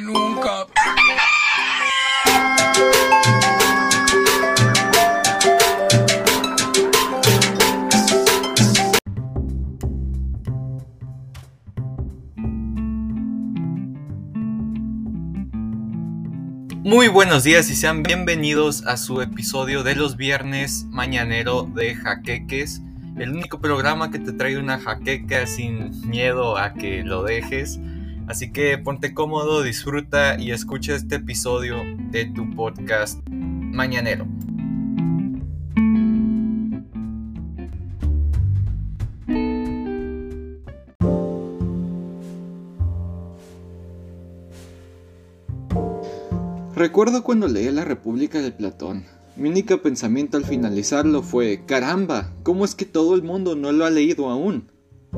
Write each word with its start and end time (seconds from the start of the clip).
nunca. 0.00 0.66
Muy 16.86 17.08
buenos 17.08 17.42
días 17.42 17.68
y 17.70 17.74
sean 17.74 18.04
bienvenidos 18.04 18.86
a 18.86 18.96
su 18.96 19.20
episodio 19.20 19.82
de 19.82 19.96
los 19.96 20.16
viernes 20.16 20.86
mañanero 20.88 21.64
de 21.64 21.96
Jaqueques, 21.96 22.80
el 23.18 23.32
único 23.32 23.60
programa 23.60 24.10
que 24.12 24.20
te 24.20 24.32
trae 24.32 24.56
una 24.56 24.78
jaqueca 24.78 25.46
sin 25.46 26.08
miedo 26.08 26.56
a 26.56 26.74
que 26.74 27.02
lo 27.02 27.24
dejes. 27.24 27.80
Así 28.26 28.50
que 28.50 28.76
ponte 28.76 29.14
cómodo, 29.14 29.62
disfruta 29.62 30.38
y 30.38 30.50
escucha 30.50 30.96
este 30.96 31.16
episodio 31.16 31.76
de 32.10 32.24
tu 32.24 32.50
podcast 32.56 33.20
mañanero. 33.28 34.26
Recuerdo 46.74 47.22
cuando 47.22 47.46
leí 47.46 47.70
La 47.70 47.84
República 47.84 48.42
de 48.42 48.50
Platón. 48.50 49.06
Mi 49.36 49.48
único 49.48 49.80
pensamiento 49.80 50.36
al 50.36 50.44
finalizarlo 50.44 51.22
fue, 51.22 51.64
caramba, 51.64 52.32
¿cómo 52.42 52.64
es 52.64 52.74
que 52.74 52.86
todo 52.86 53.14
el 53.14 53.22
mundo 53.22 53.54
no 53.54 53.70
lo 53.70 53.84
ha 53.84 53.90
leído 53.90 54.28
aún? 54.30 54.68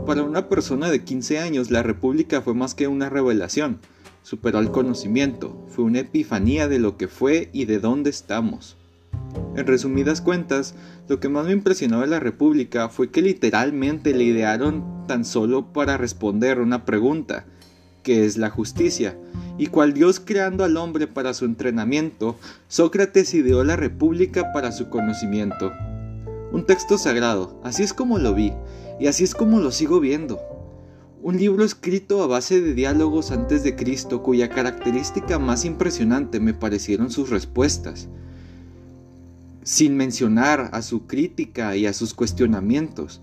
Para 0.07 0.23
una 0.23 0.49
persona 0.49 0.91
de 0.91 1.05
15 1.05 1.39
años, 1.39 1.71
La 1.71 1.83
República 1.83 2.41
fue 2.41 2.55
más 2.55 2.75
que 2.75 2.89
una 2.89 3.09
revelación. 3.09 3.79
Superó 4.23 4.59
el 4.59 4.71
conocimiento, 4.71 5.65
fue 5.69 5.85
una 5.85 6.01
epifanía 6.01 6.69
de 6.69 6.79
lo 6.79 6.97
que 6.97 7.09
fue 7.09 7.51
y 7.53 7.65
de 7.65 7.79
dónde 7.79 8.11
estamos. 8.11 8.77
En 9.57 9.67
resumidas 9.67 10.21
cuentas, 10.21 10.75
lo 11.09 11.21
que 11.21 11.29
más 11.29 11.47
me 11.47 11.53
impresionó 11.53 12.01
de 12.01 12.07
la 12.07 12.21
República 12.21 12.89
fue 12.89 13.11
que 13.11 13.23
literalmente 13.23 14.15
le 14.15 14.25
idearon 14.25 15.07
tan 15.07 15.25
solo 15.25 15.73
para 15.73 15.97
responder 15.97 16.61
una 16.61 16.85
pregunta, 16.85 17.47
que 18.03 18.25
es 18.25 18.37
la 18.37 18.51
justicia, 18.51 19.19
y 19.59 19.67
cual 19.67 19.93
Dios 19.93 20.21
creando 20.21 20.65
al 20.65 20.77
hombre 20.77 21.07
para 21.07 21.35
su 21.35 21.45
entrenamiento, 21.45 22.39
Sócrates 22.69 23.35
ideó 23.35 23.65
la 23.65 23.77
república 23.77 24.53
para 24.53 24.73
su 24.73 24.89
conocimiento. 24.89 25.73
Un 26.53 26.65
texto 26.65 26.97
sagrado, 26.97 27.61
así 27.65 27.83
es 27.83 27.93
como 27.93 28.19
lo 28.19 28.35
vi, 28.35 28.53
y 28.99 29.07
así 29.07 29.25
es 29.25 29.35
como 29.35 29.61
lo 29.61 29.71
sigo 29.71 30.01
viendo. 30.01 30.41
Un 31.23 31.37
libro 31.37 31.65
escrito 31.65 32.23
a 32.23 32.27
base 32.27 32.61
de 32.61 32.75
diálogos 32.75 33.31
antes 33.31 33.63
de 33.63 33.75
Cristo 33.75 34.23
cuya 34.23 34.49
característica 34.49 35.39
más 35.39 35.65
impresionante 35.65 36.41
me 36.41 36.55
parecieron 36.55 37.11
sus 37.11 37.31
respuestas, 37.31 38.09
sin 39.63 39.97
mencionar 39.97 40.71
a 40.73 40.83
su 40.83 41.07
crítica 41.07 41.77
y 41.77 41.87
a 41.87 41.93
sus 41.93 42.15
cuestionamientos, 42.15 43.21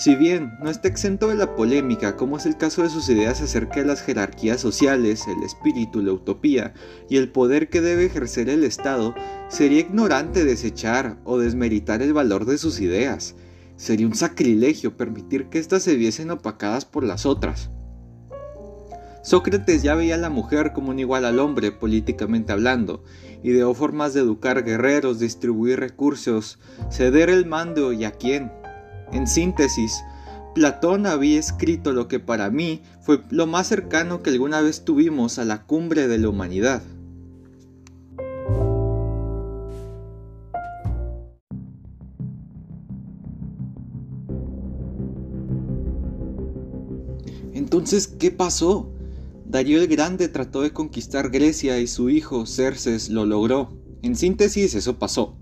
si 0.00 0.14
bien 0.14 0.52
no 0.62 0.70
está 0.70 0.88
exento 0.88 1.28
de 1.28 1.34
la 1.34 1.54
polémica, 1.54 2.16
como 2.16 2.38
es 2.38 2.46
el 2.46 2.56
caso 2.56 2.82
de 2.82 2.88
sus 2.88 3.10
ideas 3.10 3.42
acerca 3.42 3.80
de 3.80 3.86
las 3.86 4.00
jerarquías 4.00 4.58
sociales, 4.58 5.26
el 5.28 5.42
espíritu, 5.42 6.00
la 6.00 6.14
utopía 6.14 6.72
y 7.10 7.18
el 7.18 7.28
poder 7.28 7.68
que 7.68 7.82
debe 7.82 8.06
ejercer 8.06 8.48
el 8.48 8.64
Estado, 8.64 9.14
sería 9.50 9.80
ignorante 9.80 10.46
desechar 10.46 11.18
o 11.24 11.38
desmeritar 11.38 12.00
el 12.00 12.14
valor 12.14 12.46
de 12.46 12.56
sus 12.56 12.80
ideas. 12.80 13.34
Sería 13.80 14.06
un 14.06 14.14
sacrilegio 14.14 14.98
permitir 14.98 15.46
que 15.46 15.58
éstas 15.58 15.82
se 15.82 15.94
viesen 15.94 16.30
opacadas 16.30 16.84
por 16.84 17.02
las 17.02 17.24
otras. 17.24 17.70
Sócrates 19.22 19.82
ya 19.82 19.94
veía 19.94 20.16
a 20.16 20.18
la 20.18 20.28
mujer 20.28 20.74
como 20.74 20.90
un 20.90 20.98
igual 20.98 21.24
al 21.24 21.38
hombre, 21.38 21.72
políticamente 21.72 22.52
hablando, 22.52 23.02
ideó 23.42 23.72
formas 23.72 24.12
de 24.12 24.20
educar 24.20 24.64
guerreros, 24.64 25.18
distribuir 25.18 25.80
recursos, 25.80 26.58
ceder 26.90 27.30
el 27.30 27.46
mando 27.46 27.94
y 27.94 28.04
a 28.04 28.10
quién, 28.10 28.52
en 29.12 29.26
síntesis, 29.26 30.02
Platón 30.54 31.06
había 31.06 31.38
escrito 31.38 31.94
lo 31.94 32.06
que 32.06 32.20
para 32.20 32.50
mí 32.50 32.82
fue 33.00 33.22
lo 33.30 33.46
más 33.46 33.68
cercano 33.68 34.22
que 34.22 34.28
alguna 34.28 34.60
vez 34.60 34.84
tuvimos 34.84 35.38
a 35.38 35.46
la 35.46 35.62
cumbre 35.62 36.06
de 36.06 36.18
la 36.18 36.28
humanidad. 36.28 36.82
Entonces, 47.60 48.08
¿qué 48.08 48.30
pasó? 48.30 48.90
Darío 49.44 49.82
el 49.82 49.86
Grande 49.86 50.28
trató 50.28 50.62
de 50.62 50.72
conquistar 50.72 51.28
Grecia 51.28 51.78
y 51.78 51.86
su 51.86 52.08
hijo 52.08 52.46
Cerces 52.46 53.10
lo 53.10 53.26
logró. 53.26 53.76
En 54.00 54.16
síntesis, 54.16 54.74
eso 54.74 54.98
pasó. 54.98 55.36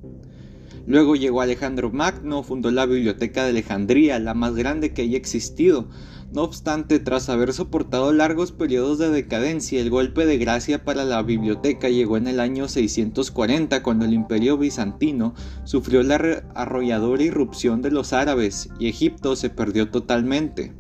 Luego 0.85 1.15
llegó 1.15 1.43
Alejandro 1.43 1.93
Magno, 1.93 2.43
fundó 2.43 2.73
la 2.73 2.87
Biblioteca 2.87 3.45
de 3.45 3.51
Alejandría, 3.51 4.19
la 4.19 4.35
más 4.35 4.57
grande 4.57 4.93
que 4.93 5.03
haya 5.03 5.17
existido. 5.17 5.91
No 6.33 6.43
obstante, 6.43 6.99
tras 6.99 7.29
haber 7.29 7.53
soportado 7.53 8.13
largos 8.13 8.51
periodos 8.51 8.99
de 8.99 9.11
decadencia, 9.11 9.81
el 9.81 9.89
golpe 9.89 10.27
de 10.27 10.39
gracia 10.39 10.85
para 10.85 11.05
la 11.05 11.23
biblioteca 11.23 11.89
llegó 11.89 12.17
en 12.17 12.27
el 12.27 12.41
año 12.41 12.67
640, 12.67 13.85
cuando 13.85 14.07
el 14.07 14.13
imperio 14.13 14.59
bizantino 14.59 15.35
sufrió 15.63 16.03
la 16.03 16.43
arrolladora 16.57 17.23
irrupción 17.23 17.81
de 17.81 17.93
los 17.93 18.13
árabes 18.13 18.71
y 18.81 18.89
Egipto 18.89 19.37
se 19.37 19.51
perdió 19.51 19.89
totalmente. 19.89 20.75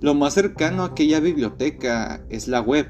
Lo 0.00 0.14
más 0.14 0.34
cercano 0.34 0.82
a 0.82 0.86
aquella 0.86 1.18
biblioteca 1.18 2.24
es 2.28 2.46
la 2.46 2.60
web, 2.60 2.88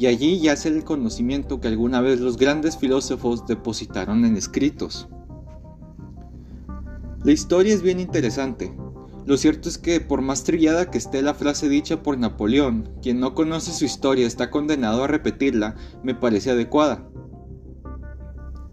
y 0.00 0.06
allí 0.06 0.40
yace 0.40 0.68
el 0.68 0.82
conocimiento 0.82 1.60
que 1.60 1.68
alguna 1.68 2.00
vez 2.00 2.18
los 2.18 2.36
grandes 2.36 2.76
filósofos 2.76 3.46
depositaron 3.46 4.24
en 4.24 4.36
escritos. 4.36 5.08
La 7.22 7.30
historia 7.30 7.72
es 7.72 7.82
bien 7.82 8.00
interesante. 8.00 8.74
Lo 9.26 9.36
cierto 9.36 9.68
es 9.68 9.78
que 9.78 10.00
por 10.00 10.20
más 10.20 10.44
trillada 10.44 10.90
que 10.90 10.98
esté 10.98 11.22
la 11.22 11.34
frase 11.34 11.68
dicha 11.68 12.02
por 12.02 12.18
Napoleón, 12.18 12.90
quien 13.00 13.20
no 13.20 13.34
conoce 13.34 13.72
su 13.72 13.84
historia 13.84 14.26
está 14.26 14.50
condenado 14.50 15.04
a 15.04 15.06
repetirla, 15.06 15.76
me 16.02 16.14
parece 16.14 16.50
adecuada. 16.50 17.08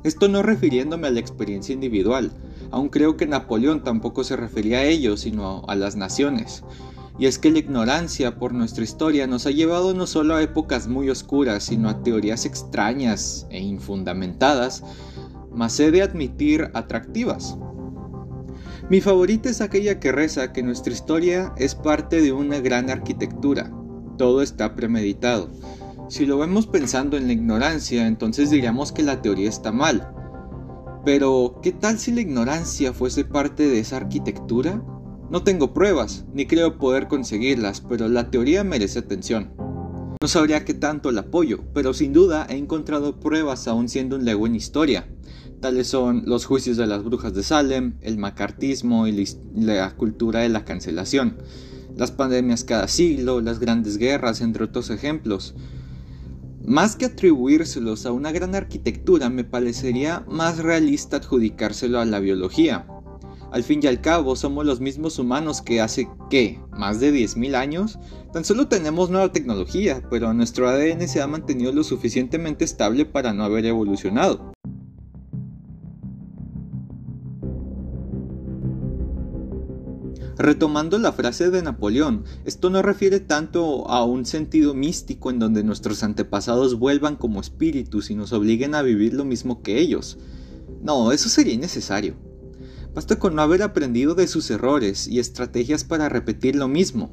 Esto 0.03 0.27
no 0.27 0.41
refiriéndome 0.41 1.07
a 1.07 1.11
la 1.11 1.19
experiencia 1.19 1.73
individual, 1.73 2.31
aún 2.71 2.89
creo 2.89 3.15
que 3.17 3.27
Napoleón 3.27 3.83
tampoco 3.83 4.23
se 4.23 4.35
refería 4.35 4.79
a 4.79 4.83
ello, 4.83 5.15
sino 5.15 5.63
a 5.67 5.75
las 5.75 5.95
naciones. 5.95 6.63
Y 7.19 7.25
es 7.25 7.37
que 7.37 7.51
la 7.51 7.59
ignorancia 7.59 8.37
por 8.37 8.53
nuestra 8.53 8.83
historia 8.83 9.27
nos 9.27 9.45
ha 9.45 9.51
llevado 9.51 9.93
no 9.93 10.07
solo 10.07 10.35
a 10.35 10.41
épocas 10.41 10.87
muy 10.87 11.09
oscuras, 11.09 11.63
sino 11.63 11.89
a 11.89 12.01
teorías 12.01 12.45
extrañas 12.45 13.47
e 13.49 13.59
infundamentadas, 13.59 14.83
más 15.51 15.79
he 15.79 15.91
de 15.91 16.01
admitir 16.01 16.71
atractivas. 16.73 17.57
Mi 18.89 18.99
favorita 18.99 19.49
es 19.49 19.61
aquella 19.61 19.99
que 19.99 20.11
reza 20.11 20.51
que 20.51 20.63
nuestra 20.63 20.91
historia 20.91 21.53
es 21.57 21.75
parte 21.75 22.21
de 22.21 22.31
una 22.31 22.59
gran 22.59 22.89
arquitectura. 22.89 23.71
Todo 24.17 24.41
está 24.41 24.75
premeditado. 24.75 25.49
Si 26.09 26.25
lo 26.25 26.37
vemos 26.37 26.67
pensando 26.67 27.15
en 27.15 27.27
la 27.27 27.33
ignorancia, 27.33 28.05
entonces 28.05 28.49
diríamos 28.49 28.91
que 28.91 29.03
la 29.03 29.21
teoría 29.21 29.47
está 29.47 29.71
mal. 29.71 30.13
Pero, 31.05 31.59
¿qué 31.63 31.71
tal 31.71 31.97
si 31.99 32.11
la 32.11 32.19
ignorancia 32.19 32.91
fuese 32.91 33.23
parte 33.23 33.67
de 33.67 33.79
esa 33.79 33.95
arquitectura? 33.95 34.83
No 35.31 35.43
tengo 35.43 35.73
pruebas, 35.73 36.25
ni 36.33 36.45
creo 36.45 36.77
poder 36.77 37.07
conseguirlas, 37.07 37.79
pero 37.79 38.09
la 38.09 38.29
teoría 38.29 38.65
merece 38.65 38.99
atención. 38.99 39.53
No 40.21 40.27
sabría 40.27 40.65
qué 40.65 40.73
tanto 40.73 41.09
la 41.13 41.21
apoyo, 41.21 41.63
pero 41.73 41.93
sin 41.93 42.11
duda 42.11 42.45
he 42.49 42.57
encontrado 42.57 43.17
pruebas 43.21 43.65
aún 43.69 43.87
siendo 43.87 44.17
un 44.17 44.25
lego 44.25 44.45
en 44.45 44.55
historia. 44.55 45.07
Tales 45.61 45.87
son 45.87 46.23
los 46.25 46.45
juicios 46.45 46.75
de 46.75 46.85
las 46.85 47.05
brujas 47.05 47.33
de 47.33 47.43
Salem, 47.43 47.93
el 48.01 48.17
macartismo 48.17 49.07
y 49.07 49.25
la 49.55 49.95
cultura 49.95 50.41
de 50.41 50.49
la 50.49 50.65
cancelación, 50.65 51.37
las 51.95 52.11
pandemias 52.11 52.65
cada 52.65 52.89
siglo, 52.89 53.39
las 53.39 53.59
grandes 53.59 53.97
guerras, 53.97 54.41
entre 54.41 54.65
otros 54.65 54.89
ejemplos. 54.89 55.55
Más 56.65 56.97
que 56.97 57.05
atribuírselos 57.05 58.05
a 58.05 58.11
una 58.11 58.33
gran 58.33 58.53
arquitectura, 58.53 59.29
me 59.29 59.45
parecería 59.45 60.25
más 60.27 60.57
realista 60.57 61.17
adjudicárselo 61.17 62.01
a 62.01 62.05
la 62.05 62.19
biología. 62.19 62.85
Al 63.51 63.63
fin 63.63 63.81
y 63.83 63.87
al 63.87 63.99
cabo, 63.99 64.37
somos 64.37 64.65
los 64.65 64.79
mismos 64.79 65.19
humanos 65.19 65.61
que 65.61 65.81
hace, 65.81 66.07
¿qué? 66.29 66.57
¿Más 66.71 67.01
de 67.01 67.13
10.000 67.13 67.55
años? 67.55 67.99
Tan 68.31 68.45
solo 68.45 68.69
tenemos 68.69 69.09
nueva 69.09 69.33
tecnología, 69.33 70.01
pero 70.09 70.33
nuestro 70.33 70.69
ADN 70.69 71.05
se 71.09 71.21
ha 71.21 71.27
mantenido 71.27 71.73
lo 71.73 71.83
suficientemente 71.83 72.63
estable 72.63 73.05
para 73.05 73.33
no 73.33 73.43
haber 73.43 73.65
evolucionado. 73.65 74.53
Retomando 80.37 80.97
la 80.97 81.11
frase 81.11 81.51
de 81.51 81.61
Napoleón, 81.61 82.23
esto 82.45 82.69
no 82.69 82.81
refiere 82.81 83.19
tanto 83.19 83.87
a 83.89 84.05
un 84.05 84.25
sentido 84.25 84.73
místico 84.73 85.29
en 85.29 85.39
donde 85.39 85.65
nuestros 85.65 86.03
antepasados 86.03 86.79
vuelvan 86.79 87.17
como 87.17 87.41
espíritus 87.41 88.11
y 88.11 88.15
nos 88.15 88.31
obliguen 88.31 88.75
a 88.75 88.81
vivir 88.81 89.13
lo 89.13 89.25
mismo 89.25 89.61
que 89.61 89.79
ellos. 89.79 90.17
No, 90.81 91.11
eso 91.11 91.27
sería 91.27 91.53
innecesario. 91.53 92.30
Basta 92.93 93.17
con 93.17 93.35
no 93.35 93.41
haber 93.41 93.63
aprendido 93.63 94.15
de 94.15 94.27
sus 94.27 94.51
errores 94.51 95.07
y 95.07 95.19
estrategias 95.19 95.83
para 95.83 96.09
repetir 96.09 96.55
lo 96.55 96.67
mismo. 96.67 97.11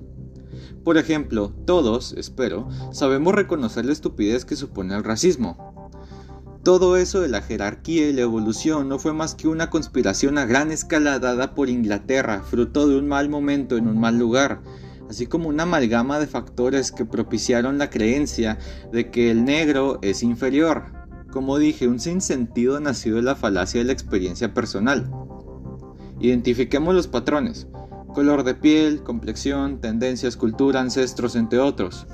Por 0.82 0.98
ejemplo, 0.98 1.52
todos, 1.66 2.14
espero, 2.14 2.68
sabemos 2.92 3.34
reconocer 3.34 3.84
la 3.84 3.92
estupidez 3.92 4.44
que 4.44 4.56
supone 4.56 4.96
el 4.96 5.04
racismo. 5.04 6.00
Todo 6.64 6.96
eso 6.96 7.20
de 7.20 7.28
la 7.28 7.42
jerarquía 7.42 8.08
y 8.08 8.12
la 8.12 8.22
evolución 8.22 8.88
no 8.88 8.98
fue 8.98 9.12
más 9.12 9.34
que 9.34 9.48
una 9.48 9.70
conspiración 9.70 10.36
a 10.36 10.46
gran 10.46 10.72
escala 10.72 11.18
dada 11.18 11.54
por 11.54 11.68
Inglaterra, 11.68 12.42
fruto 12.42 12.88
de 12.88 12.98
un 12.98 13.06
mal 13.06 13.28
momento 13.28 13.76
en 13.76 13.86
un 13.86 14.00
mal 14.00 14.18
lugar, 14.18 14.60
así 15.08 15.26
como 15.26 15.48
una 15.48 15.62
amalgama 15.62 16.18
de 16.18 16.26
factores 16.26 16.90
que 16.90 17.04
propiciaron 17.04 17.78
la 17.78 17.88
creencia 17.90 18.58
de 18.92 19.10
que 19.10 19.30
el 19.30 19.44
negro 19.44 19.98
es 20.02 20.22
inferior. 20.22 20.92
Como 21.30 21.58
dije, 21.58 21.86
un 21.86 22.00
sinsentido 22.00 22.80
nacido 22.80 23.16
de 23.16 23.22
la 23.22 23.36
falacia 23.36 23.80
de 23.80 23.86
la 23.86 23.92
experiencia 23.92 24.52
personal. 24.52 25.10
Identifiquemos 26.20 26.94
los 26.94 27.06
patrones. 27.06 27.66
Color 28.14 28.44
de 28.44 28.54
piel, 28.54 29.02
complexión, 29.02 29.80
tendencias, 29.80 30.36
cultura, 30.36 30.80
ancestros, 30.80 31.36
entre 31.36 31.58
otros. 31.58 32.06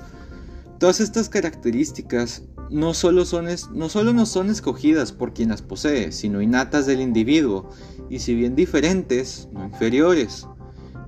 Todas 0.79 1.01
estas 1.01 1.29
características 1.29 2.43
no 2.71 2.95
solo, 2.95 3.25
son 3.25 3.47
no 3.73 4.27
son 4.27 4.51
escogidas 4.51 5.13
por 5.13 5.33
quien 5.33 5.51
las 5.51 5.63
posee, 5.63 6.13
sino 6.13 6.43
innatas 6.43 6.87
del 6.87 7.01
individuo, 7.01 7.71
y 8.11 8.19
si 8.19 8.35
bien 8.35 8.55
diferentes, 8.55 9.49
no 9.53 9.65
inferiores 9.65 10.47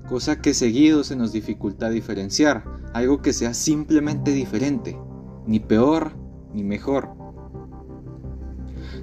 cosa 0.07 0.41
que 0.41 0.55
seguido 0.55 1.05
se 1.05 1.17
nos 1.17 1.33
dificulta 1.33 1.91
diferenciar, 1.91 2.65
algo 2.95 3.21
que 3.21 3.33
sea 3.33 3.55
simplemente 3.55 4.31
diferente, 4.31 4.97
ni 5.47 5.61
peor 5.61 6.13
ni 6.55 6.65
mejor. 6.65 7.11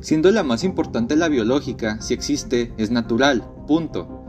Siendo 0.01 0.31
la 0.31 0.43
más 0.43 0.63
importante 0.63 1.15
la 1.15 1.29
biológica, 1.29 2.01
si 2.01 2.13
existe, 2.13 2.73
es 2.77 2.91
natural, 2.91 3.43
punto. 3.67 4.25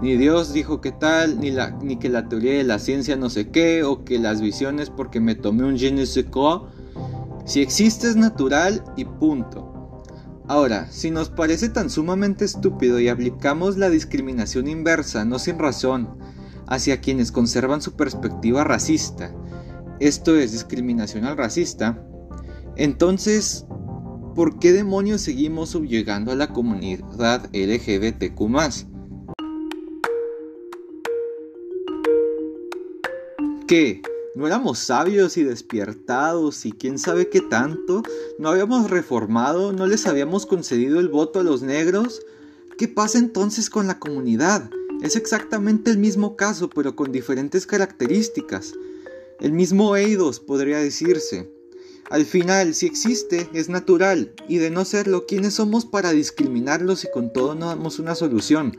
Ni 0.00 0.16
Dios 0.16 0.52
dijo 0.52 0.80
que 0.80 0.90
tal, 0.90 1.38
ni, 1.38 1.50
la, 1.50 1.70
ni 1.70 1.96
que 1.96 2.08
la 2.08 2.28
teoría 2.28 2.54
de 2.54 2.64
la 2.64 2.78
ciencia 2.78 3.16
no 3.16 3.30
sé 3.30 3.50
qué, 3.50 3.84
o 3.84 4.04
que 4.04 4.18
las 4.18 4.40
visiones 4.40 4.90
porque 4.90 5.20
me 5.20 5.34
tomé 5.34 5.64
un 5.64 5.76
je. 5.76 6.06
Si 7.44 7.60
existe 7.60 8.08
es 8.08 8.16
natural 8.16 8.84
y 8.96 9.04
punto. 9.04 10.02
Ahora, 10.48 10.90
si 10.90 11.10
nos 11.10 11.30
parece 11.30 11.68
tan 11.68 11.88
sumamente 11.88 12.44
estúpido 12.44 12.98
y 12.98 13.08
aplicamos 13.08 13.76
la 13.76 13.90
discriminación 13.90 14.66
inversa, 14.66 15.24
no 15.24 15.38
sin 15.38 15.58
razón, 15.58 16.18
hacia 16.66 17.00
quienes 17.00 17.30
conservan 17.30 17.80
su 17.80 17.92
perspectiva 17.92 18.64
racista, 18.64 19.32
esto 20.00 20.36
es 20.36 20.50
discriminación 20.50 21.24
al 21.24 21.36
racista, 21.36 22.04
entonces, 22.76 23.66
¿por 24.34 24.58
qué 24.58 24.72
demonios 24.72 25.20
seguimos 25.20 25.70
subyugando 25.70 26.32
a 26.32 26.36
la 26.36 26.48
comunidad 26.48 27.50
LGBTQ? 27.52 28.40
¿Qué? 33.66 34.02
¿No 34.34 34.46
éramos 34.46 34.78
sabios 34.78 35.36
y 35.36 35.44
despiertados 35.44 36.64
y 36.64 36.72
quién 36.72 36.98
sabe 36.98 37.28
qué 37.28 37.40
tanto? 37.40 38.02
¿No 38.38 38.48
habíamos 38.48 38.90
reformado? 38.90 39.72
¿No 39.72 39.86
les 39.86 40.06
habíamos 40.06 40.46
concedido 40.46 41.00
el 41.00 41.08
voto 41.08 41.40
a 41.40 41.42
los 41.42 41.62
negros? 41.62 42.22
¿Qué 42.78 42.88
pasa 42.88 43.18
entonces 43.18 43.68
con 43.68 43.86
la 43.86 43.98
comunidad? 43.98 44.70
Es 45.02 45.16
exactamente 45.16 45.90
el 45.90 45.98
mismo 45.98 46.36
caso, 46.36 46.70
pero 46.70 46.96
con 46.96 47.12
diferentes 47.12 47.66
características. 47.66 48.72
El 49.40 49.52
mismo 49.52 49.96
eidos 49.96 50.40
podría 50.40 50.78
decirse. 50.78 51.50
Al 52.10 52.26
final, 52.26 52.74
si 52.74 52.86
existe, 52.86 53.48
es 53.54 53.68
natural, 53.68 54.32
y 54.48 54.58
de 54.58 54.70
no 54.70 54.84
serlo, 54.84 55.26
¿quiénes 55.26 55.54
somos 55.54 55.86
para 55.86 56.12
discriminarlos 56.12 57.04
y 57.04 57.10
con 57.10 57.32
todo 57.32 57.54
no 57.54 57.66
damos 57.66 57.98
una 57.98 58.14
solución? 58.14 58.76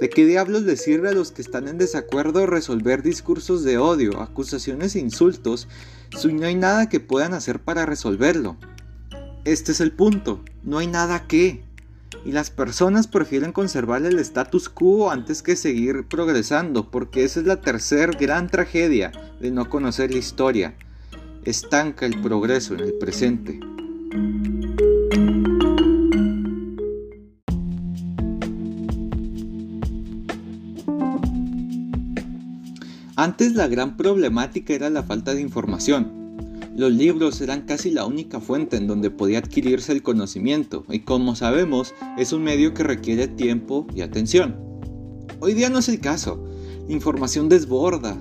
¿De 0.00 0.10
qué 0.10 0.26
diablos 0.26 0.62
les 0.62 0.82
sirve 0.82 1.08
a 1.08 1.12
los 1.12 1.32
que 1.32 1.40
están 1.40 1.68
en 1.68 1.78
desacuerdo 1.78 2.44
resolver 2.44 3.02
discursos 3.02 3.64
de 3.64 3.78
odio, 3.78 4.20
acusaciones 4.20 4.94
e 4.94 4.98
insultos 4.98 5.68
si 6.14 6.34
no 6.34 6.46
hay 6.46 6.54
nada 6.54 6.90
que 6.90 7.00
puedan 7.00 7.32
hacer 7.32 7.60
para 7.60 7.86
resolverlo? 7.86 8.58
Este 9.46 9.72
es 9.72 9.80
el 9.80 9.92
punto, 9.92 10.44
no 10.62 10.78
hay 10.78 10.86
nada 10.86 11.26
que. 11.26 11.64
Y 12.26 12.32
las 12.32 12.50
personas 12.50 13.06
prefieren 13.06 13.52
conservar 13.52 14.04
el 14.04 14.18
status 14.18 14.68
quo 14.68 15.10
antes 15.10 15.42
que 15.42 15.56
seguir 15.56 16.06
progresando, 16.08 16.90
porque 16.90 17.24
esa 17.24 17.40
es 17.40 17.46
la 17.46 17.62
tercer 17.62 18.16
gran 18.18 18.48
tragedia 18.48 19.12
de 19.40 19.50
no 19.50 19.70
conocer 19.70 20.10
la 20.10 20.18
historia. 20.18 20.74
Estanca 21.46 22.06
el 22.06 22.20
progreso 22.20 22.74
en 22.74 22.80
el 22.80 22.94
presente. 22.94 23.60
Antes 33.14 33.54
la 33.54 33.68
gran 33.68 33.96
problemática 33.96 34.74
era 34.74 34.90
la 34.90 35.04
falta 35.04 35.34
de 35.34 35.40
información. 35.40 36.10
Los 36.76 36.90
libros 36.90 37.40
eran 37.40 37.62
casi 37.62 37.92
la 37.92 38.06
única 38.06 38.40
fuente 38.40 38.76
en 38.76 38.88
donde 38.88 39.10
podía 39.10 39.38
adquirirse 39.38 39.92
el 39.92 40.02
conocimiento 40.02 40.84
y 40.88 41.00
como 41.00 41.36
sabemos 41.36 41.94
es 42.18 42.32
un 42.32 42.42
medio 42.42 42.74
que 42.74 42.82
requiere 42.82 43.28
tiempo 43.28 43.86
y 43.94 44.00
atención. 44.00 44.56
Hoy 45.38 45.54
día 45.54 45.70
no 45.70 45.78
es 45.78 45.88
el 45.88 46.00
caso, 46.00 46.44
información 46.88 47.48
desborda, 47.48 48.16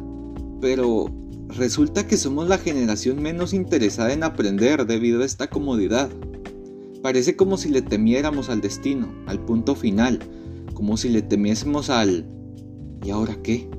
pero 0.62 1.25
resulta 1.50 2.08
que 2.08 2.18
somos 2.18 2.48
la 2.48 2.58
generación 2.58 3.22
menos 3.22 3.54
interesada 3.54 4.14
en 4.14 4.24
aprender 4.24 4.86
debido 4.86 5.22
a 5.22 5.26
esta 5.26 5.48
comodidad. 5.48 6.10
Parece 7.02 7.36
como 7.36 7.58
si 7.58 7.70
le 7.70 7.82
temiéramos 7.82 8.50
al 8.50 8.62
destino, 8.62 9.14
al 9.28 9.40
punto 9.40 9.76
final, 9.76 10.20
como 10.74 10.98
si 10.98 11.10
le 11.10 11.22
temiésemos 11.22 11.90
al 11.90 12.26
¿y 13.04 13.12
ahora 13.12 13.38
qué? 13.44 13.70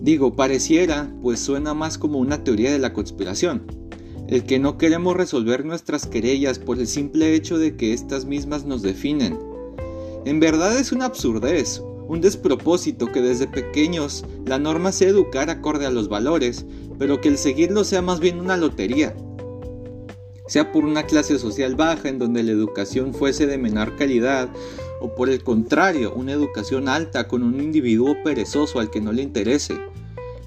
Digo, 0.00 0.34
pareciera, 0.36 1.12
pues 1.22 1.40
suena 1.40 1.74
más 1.74 1.98
como 1.98 2.18
una 2.18 2.44
teoría 2.44 2.72
de 2.72 2.78
la 2.78 2.92
conspiración, 2.92 3.66
el 4.28 4.44
que 4.44 4.58
no 4.58 4.78
queremos 4.78 5.16
resolver 5.16 5.64
nuestras 5.64 6.06
querellas 6.06 6.58
por 6.58 6.78
el 6.78 6.86
simple 6.86 7.34
hecho 7.34 7.58
de 7.58 7.76
que 7.76 7.92
estas 7.92 8.24
mismas 8.24 8.64
nos 8.64 8.82
definen. 8.82 9.38
En 10.24 10.40
verdad 10.40 10.78
es 10.78 10.92
una 10.92 11.06
absurdez, 11.06 11.82
un 12.08 12.20
despropósito 12.20 13.06
que 13.10 13.20
desde 13.20 13.46
pequeños 13.46 14.24
la 14.46 14.58
norma 14.58 14.92
sea 14.92 15.08
educar 15.08 15.50
acorde 15.50 15.86
a 15.86 15.90
los 15.90 16.08
valores, 16.08 16.64
pero 16.98 17.20
que 17.20 17.28
el 17.28 17.38
seguirlo 17.38 17.84
sea 17.84 18.02
más 18.02 18.20
bien 18.20 18.40
una 18.40 18.56
lotería. 18.56 19.14
Sea 20.46 20.72
por 20.72 20.84
una 20.84 21.04
clase 21.04 21.38
social 21.38 21.74
baja 21.74 22.08
en 22.08 22.18
donde 22.18 22.42
la 22.42 22.52
educación 22.52 23.12
fuese 23.12 23.46
de 23.46 23.58
menor 23.58 23.96
calidad, 23.96 24.48
o 25.00 25.14
por 25.14 25.28
el 25.28 25.42
contrario, 25.42 26.14
una 26.14 26.32
educación 26.32 26.88
alta 26.88 27.28
con 27.28 27.42
un 27.42 27.60
individuo 27.60 28.16
perezoso 28.24 28.78
al 28.78 28.90
que 28.90 29.00
no 29.00 29.12
le 29.12 29.22
interese. 29.22 29.76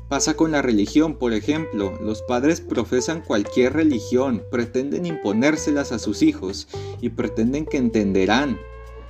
Pasa 0.07 0.33
con 0.33 0.51
la 0.51 0.63
religión, 0.63 1.17
por 1.17 1.33
ejemplo, 1.33 1.93
los 2.01 2.23
padres 2.23 2.61
profesan 2.61 3.21
cualquier 3.21 3.73
religión, 3.73 4.43
pretenden 4.49 5.05
imponérselas 5.05 5.91
a 5.91 5.99
sus 5.99 6.23
hijos 6.23 6.67
y 6.99 7.09
pretenden 7.09 7.67
que 7.67 7.77
entenderán, 7.77 8.57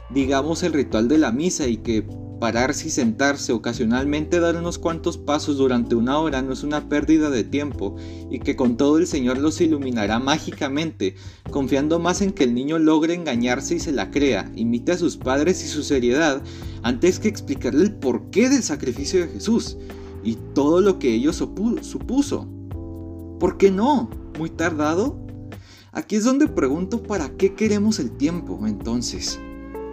digamos, 0.10 0.62
el 0.63 0.74
ritual 0.74 1.08
de 1.08 1.17
la 1.17 1.31
misa 1.31 1.67
y 1.67 1.77
que 1.77 2.05
pararse 2.39 2.88
y 2.88 2.91
sentarse, 2.91 3.53
ocasionalmente 3.53 4.39
dar 4.39 4.55
unos 4.55 4.79
cuantos 4.79 5.17
pasos 5.17 5.58
durante 5.58 5.96
una 5.96 6.17
hora 6.19 6.41
no 6.41 6.53
es 6.53 6.63
una 6.63 6.88
pérdida 6.89 7.29
de 7.29 7.43
tiempo 7.43 7.96
y 8.29 8.39
que 8.39 8.55
con 8.55 8.77
todo 8.77 8.98
el 8.98 9.08
Señor 9.08 9.38
los 9.38 9.62
iluminará 9.62 10.19
mágicamente, 10.19 11.15
confiando 11.51 12.00
más 12.00 12.22
en 12.22 12.31
que 12.31 12.46
el 12.46 12.53
niño 12.53 12.79
logre 12.79 13.13
engañarse 13.13 13.75
y 13.75 13.79
se 13.79 13.91
la 13.91 14.12
crea, 14.12 14.51
imite 14.55 14.93
a 14.93 14.98
sus 14.98 15.17
padres 15.17 15.63
y 15.63 15.67
su 15.67 15.84
seriedad, 15.84 16.41
antes 16.81 17.19
que 17.19 17.27
explicarle 17.27 17.84
el 17.84 17.96
porqué 17.96 18.50
del 18.50 18.63
sacrificio 18.63 19.19
de 19.22 19.27
Jesús 19.27 19.77
y 20.24 20.38
todo 20.53 20.81
lo 20.81 21.00
que 21.00 21.13
ello 21.13 21.34
supuso. 21.34 22.48
¿Por 23.39 23.58
qué 23.58 23.72
no? 23.72 24.10
¿Muy 24.38 24.50
tardado? 24.50 25.19
Aquí 25.91 26.15
es 26.15 26.24
donde 26.24 26.48
pregunto 26.48 27.03
para 27.03 27.29
qué 27.29 27.55
queremos 27.55 28.00
el 28.00 28.12
tiempo 28.12 28.67
entonces 28.67 29.39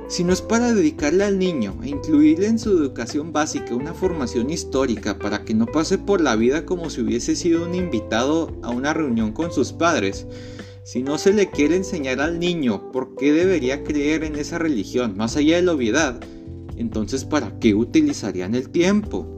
si 0.09 0.23
no 0.23 0.33
es 0.33 0.41
para 0.41 0.73
dedicarle 0.73 1.25
al 1.25 1.39
niño 1.39 1.79
e 1.83 1.89
incluirle 1.89 2.47
en 2.47 2.59
su 2.59 2.71
educación 2.71 3.33
básica 3.33 3.75
una 3.75 3.93
formación 3.93 4.51
histórica 4.51 5.19
para 5.19 5.45
que 5.45 5.55
no 5.55 5.67
pase 5.67 5.99
por 5.99 6.21
la 6.21 6.37
vida 6.37 6.65
como 6.65 6.91
si 6.91 7.01
hubiese 7.01 7.35
sido 7.35 7.67
un 7.67 7.75
invitado 7.75 8.57
a 8.63 8.71
una 8.71 8.95
reunión 8.95 9.33
con 9.33 9.53
sus 9.53 9.73
padres, 9.73 10.27
si 10.85 11.03
no 11.03 11.19
se 11.19 11.33
le 11.33 11.51
quiere 11.51 11.75
enseñar 11.75 12.21
al 12.21 12.39
niño 12.39 12.93
por 12.93 13.17
qué 13.17 13.33
debería 13.33 13.83
creer 13.83 14.23
en 14.23 14.37
esa 14.37 14.59
religión 14.59 15.17
más 15.17 15.37
allá 15.37 15.57
de 15.57 15.63
la 15.63 15.73
obviedad, 15.73 16.21
entonces 16.77 17.25
¿para 17.25 17.59
qué 17.59 17.75
utilizarían 17.75 18.55
el 18.55 18.71
tiempo? 18.71 19.36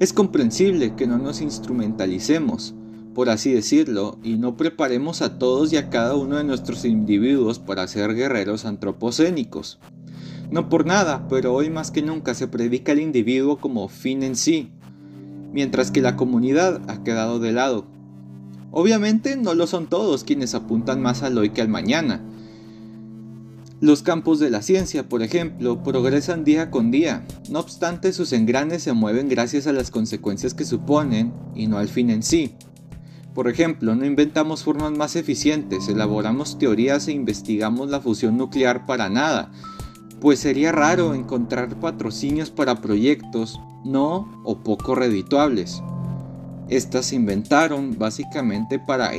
Es 0.00 0.14
comprensible 0.14 0.94
que 0.96 1.06
no 1.06 1.18
nos 1.18 1.42
instrumentalicemos, 1.42 2.74
por 3.14 3.28
así 3.28 3.52
decirlo, 3.52 4.18
y 4.22 4.38
no 4.38 4.56
preparemos 4.56 5.20
a 5.20 5.38
todos 5.38 5.74
y 5.74 5.76
a 5.76 5.90
cada 5.90 6.16
uno 6.16 6.38
de 6.38 6.44
nuestros 6.44 6.86
individuos 6.86 7.58
para 7.58 7.86
ser 7.86 8.14
guerreros 8.14 8.64
antropocénicos. 8.64 9.78
No 10.50 10.70
por 10.70 10.86
nada, 10.86 11.28
pero 11.28 11.52
hoy 11.52 11.68
más 11.68 11.90
que 11.90 12.00
nunca 12.00 12.32
se 12.32 12.48
predica 12.48 12.92
el 12.92 13.00
individuo 13.00 13.58
como 13.58 13.88
fin 13.88 14.22
en 14.22 14.36
sí, 14.36 14.70
mientras 15.52 15.90
que 15.90 16.00
la 16.00 16.16
comunidad 16.16 16.80
ha 16.88 17.04
quedado 17.04 17.38
de 17.38 17.52
lado. 17.52 17.84
Obviamente 18.70 19.36
no 19.36 19.52
lo 19.52 19.66
son 19.66 19.86
todos 19.86 20.24
quienes 20.24 20.54
apuntan 20.54 21.02
más 21.02 21.22
al 21.22 21.36
hoy 21.36 21.50
que 21.50 21.60
al 21.60 21.68
mañana. 21.68 22.22
Los 23.80 24.02
campos 24.02 24.38
de 24.38 24.50
la 24.50 24.60
ciencia, 24.60 25.08
por 25.08 25.22
ejemplo, 25.22 25.82
progresan 25.82 26.44
día 26.44 26.70
con 26.70 26.90
día, 26.90 27.24
no 27.48 27.60
obstante 27.60 28.12
sus 28.12 28.34
engranes 28.34 28.82
se 28.82 28.92
mueven 28.92 29.30
gracias 29.30 29.66
a 29.66 29.72
las 29.72 29.90
consecuencias 29.90 30.52
que 30.52 30.66
suponen 30.66 31.32
y 31.54 31.66
no 31.66 31.78
al 31.78 31.88
fin 31.88 32.10
en 32.10 32.22
sí. 32.22 32.54
Por 33.34 33.48
ejemplo, 33.48 33.94
no 33.94 34.04
inventamos 34.04 34.64
formas 34.64 34.92
más 34.92 35.16
eficientes, 35.16 35.88
elaboramos 35.88 36.58
teorías 36.58 37.08
e 37.08 37.12
investigamos 37.12 37.88
la 37.88 38.00
fusión 38.00 38.36
nuclear 38.36 38.84
para 38.84 39.08
nada, 39.08 39.50
pues 40.20 40.40
sería 40.40 40.72
raro 40.72 41.14
encontrar 41.14 41.80
patrocinios 41.80 42.50
para 42.50 42.82
proyectos 42.82 43.58
no 43.82 44.42
o 44.44 44.58
poco 44.58 44.94
redituables. 44.94 45.82
Estas 46.68 47.06
se 47.06 47.16
inventaron 47.16 47.98
básicamente 47.98 48.78
para 48.78 49.12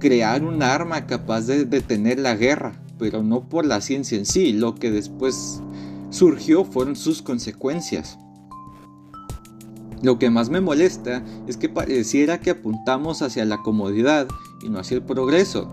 crear 0.00 0.42
un 0.42 0.64
arma 0.64 1.06
capaz 1.06 1.42
de 1.42 1.64
detener 1.64 2.18
la 2.18 2.34
guerra, 2.34 2.72
pero 3.00 3.22
no 3.22 3.48
por 3.48 3.64
la 3.64 3.80
ciencia 3.80 4.18
en 4.18 4.26
sí, 4.26 4.52
lo 4.52 4.74
que 4.76 4.90
después 4.90 5.60
surgió 6.10 6.64
fueron 6.64 6.94
sus 6.94 7.22
consecuencias. 7.22 8.18
Lo 10.02 10.18
que 10.18 10.30
más 10.30 10.50
me 10.50 10.60
molesta 10.60 11.24
es 11.48 11.56
que 11.56 11.70
pareciera 11.70 12.40
que 12.40 12.50
apuntamos 12.50 13.22
hacia 13.22 13.44
la 13.46 13.62
comodidad 13.62 14.28
y 14.62 14.68
no 14.68 14.78
hacia 14.78 14.96
el 14.96 15.02
progreso. 15.02 15.68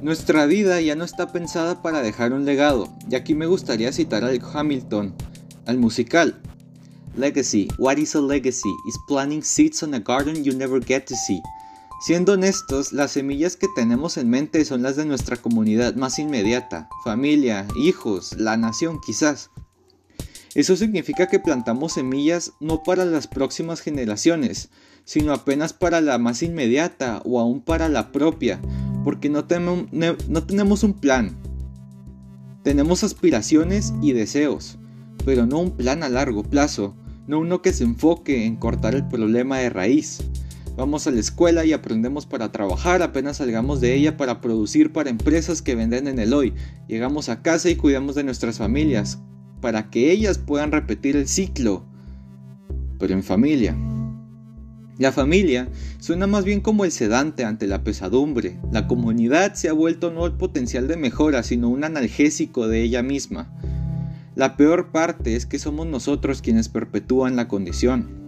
Nuestra 0.00 0.46
vida 0.46 0.80
ya 0.80 0.96
no 0.96 1.04
está 1.04 1.30
pensada 1.30 1.82
para 1.82 2.00
dejar 2.00 2.32
un 2.32 2.46
legado, 2.46 2.88
y 3.10 3.16
aquí 3.16 3.34
me 3.34 3.46
gustaría 3.46 3.92
citar 3.92 4.24
al 4.24 4.40
Hamilton, 4.40 5.14
al 5.66 5.76
musical. 5.76 6.40
Legacy, 7.16 7.68
what 7.76 7.98
is 7.98 8.14
a 8.14 8.20
legacy? 8.20 8.70
Is 8.88 8.98
planting 9.08 9.42
seeds 9.42 9.82
on 9.82 9.92
a 9.92 10.00
garden 10.00 10.42
you 10.42 10.54
never 10.54 10.80
get 10.80 11.04
to 11.06 11.14
see. 11.14 11.40
Siendo 12.00 12.32
honestos, 12.32 12.94
las 12.94 13.10
semillas 13.10 13.56
que 13.56 13.68
tenemos 13.68 14.16
en 14.16 14.30
mente 14.30 14.64
son 14.64 14.80
las 14.80 14.96
de 14.96 15.04
nuestra 15.04 15.36
comunidad 15.36 15.96
más 15.96 16.18
inmediata, 16.18 16.88
familia, 17.04 17.66
hijos, 17.76 18.32
la 18.38 18.56
nación 18.56 18.98
quizás. 19.04 19.50
Eso 20.54 20.76
significa 20.76 21.28
que 21.28 21.40
plantamos 21.40 21.92
semillas 21.92 22.54
no 22.58 22.82
para 22.82 23.04
las 23.04 23.26
próximas 23.26 23.82
generaciones, 23.82 24.70
sino 25.04 25.34
apenas 25.34 25.74
para 25.74 26.00
la 26.00 26.16
más 26.16 26.42
inmediata 26.42 27.20
o 27.26 27.38
aún 27.38 27.60
para 27.60 27.90
la 27.90 28.12
propia, 28.12 28.62
porque 29.04 29.28
no, 29.28 29.44
no 29.92 30.42
tenemos 30.46 30.82
un 30.82 30.94
plan. 30.94 31.36
Tenemos 32.62 33.04
aspiraciones 33.04 33.92
y 34.00 34.12
deseos, 34.12 34.78
pero 35.26 35.44
no 35.44 35.58
un 35.58 35.76
plan 35.76 36.02
a 36.02 36.08
largo 36.08 36.44
plazo, 36.44 36.96
no 37.26 37.40
uno 37.40 37.60
que 37.60 37.74
se 37.74 37.84
enfoque 37.84 38.46
en 38.46 38.56
cortar 38.56 38.94
el 38.94 39.06
problema 39.06 39.58
de 39.58 39.68
raíz. 39.68 40.20
Vamos 40.76 41.06
a 41.06 41.10
la 41.10 41.20
escuela 41.20 41.64
y 41.64 41.72
aprendemos 41.72 42.26
para 42.26 42.52
trabajar, 42.52 43.02
apenas 43.02 43.38
salgamos 43.38 43.80
de 43.80 43.94
ella 43.94 44.16
para 44.16 44.40
producir 44.40 44.92
para 44.92 45.10
empresas 45.10 45.62
que 45.62 45.74
venden 45.74 46.06
en 46.06 46.18
el 46.18 46.32
hoy. 46.32 46.54
Llegamos 46.88 47.28
a 47.28 47.42
casa 47.42 47.68
y 47.68 47.76
cuidamos 47.76 48.14
de 48.14 48.24
nuestras 48.24 48.58
familias, 48.58 49.18
para 49.60 49.90
que 49.90 50.10
ellas 50.10 50.38
puedan 50.38 50.72
repetir 50.72 51.16
el 51.16 51.28
ciclo, 51.28 51.84
pero 52.98 53.14
en 53.14 53.22
familia. 53.22 53.76
La 54.98 55.12
familia 55.12 55.68
suena 55.98 56.26
más 56.26 56.44
bien 56.44 56.60
como 56.60 56.84
el 56.84 56.92
sedante 56.92 57.44
ante 57.44 57.66
la 57.66 57.82
pesadumbre. 57.82 58.58
La 58.70 58.86
comunidad 58.86 59.54
se 59.54 59.70
ha 59.70 59.72
vuelto 59.72 60.10
no 60.10 60.26
el 60.26 60.32
potencial 60.32 60.88
de 60.88 60.98
mejora, 60.98 61.42
sino 61.42 61.70
un 61.70 61.84
analgésico 61.84 62.68
de 62.68 62.82
ella 62.82 63.02
misma. 63.02 63.50
La 64.34 64.58
peor 64.58 64.92
parte 64.92 65.36
es 65.36 65.46
que 65.46 65.58
somos 65.58 65.86
nosotros 65.86 66.42
quienes 66.42 66.68
perpetúan 66.68 67.34
la 67.34 67.48
condición. 67.48 68.19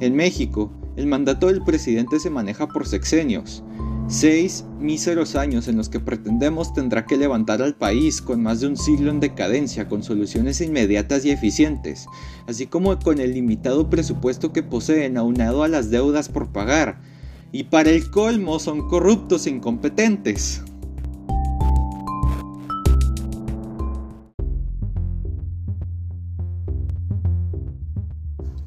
En 0.00 0.14
México, 0.14 0.70
el 0.96 1.06
mandato 1.06 1.46
del 1.46 1.62
presidente 1.62 2.20
se 2.20 2.28
maneja 2.30 2.68
por 2.68 2.86
sexenios, 2.86 3.64
seis 4.08 4.64
míseros 4.78 5.36
años 5.36 5.68
en 5.68 5.76
los 5.76 5.88
que 5.88 6.00
pretendemos 6.00 6.72
tendrá 6.74 7.06
que 7.06 7.16
levantar 7.16 7.62
al 7.62 7.76
país 7.76 8.20
con 8.22 8.42
más 8.42 8.60
de 8.60 8.68
un 8.68 8.76
siglo 8.76 9.10
en 9.10 9.20
decadencia, 9.20 9.88
con 9.88 10.02
soluciones 10.02 10.60
inmediatas 10.60 11.24
y 11.24 11.30
eficientes, 11.30 12.06
así 12.46 12.66
como 12.66 12.98
con 12.98 13.20
el 13.20 13.34
limitado 13.34 13.90
presupuesto 13.90 14.52
que 14.52 14.62
poseen 14.62 15.16
aunado 15.16 15.62
a 15.62 15.68
las 15.68 15.90
deudas 15.90 16.28
por 16.28 16.52
pagar, 16.52 17.00
y 17.50 17.64
para 17.64 17.90
el 17.90 18.10
colmo 18.10 18.58
son 18.58 18.88
corruptos 18.88 19.46
e 19.46 19.50
incompetentes. 19.50 20.62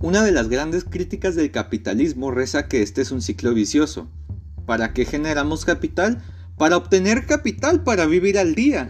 Una 0.09 0.23
de 0.23 0.31
las 0.31 0.49
grandes 0.49 0.85
críticas 0.85 1.35
del 1.35 1.51
capitalismo 1.51 2.31
reza 2.31 2.67
que 2.67 2.81
este 2.81 3.03
es 3.03 3.11
un 3.11 3.21
ciclo 3.21 3.53
vicioso. 3.53 4.09
¿Para 4.65 4.91
qué 4.91 5.05
generamos 5.05 5.65
capital? 5.65 6.23
Para 6.57 6.77
obtener 6.77 7.27
capital 7.27 7.83
para 7.83 8.07
vivir 8.07 8.39
al 8.39 8.55
día. 8.55 8.89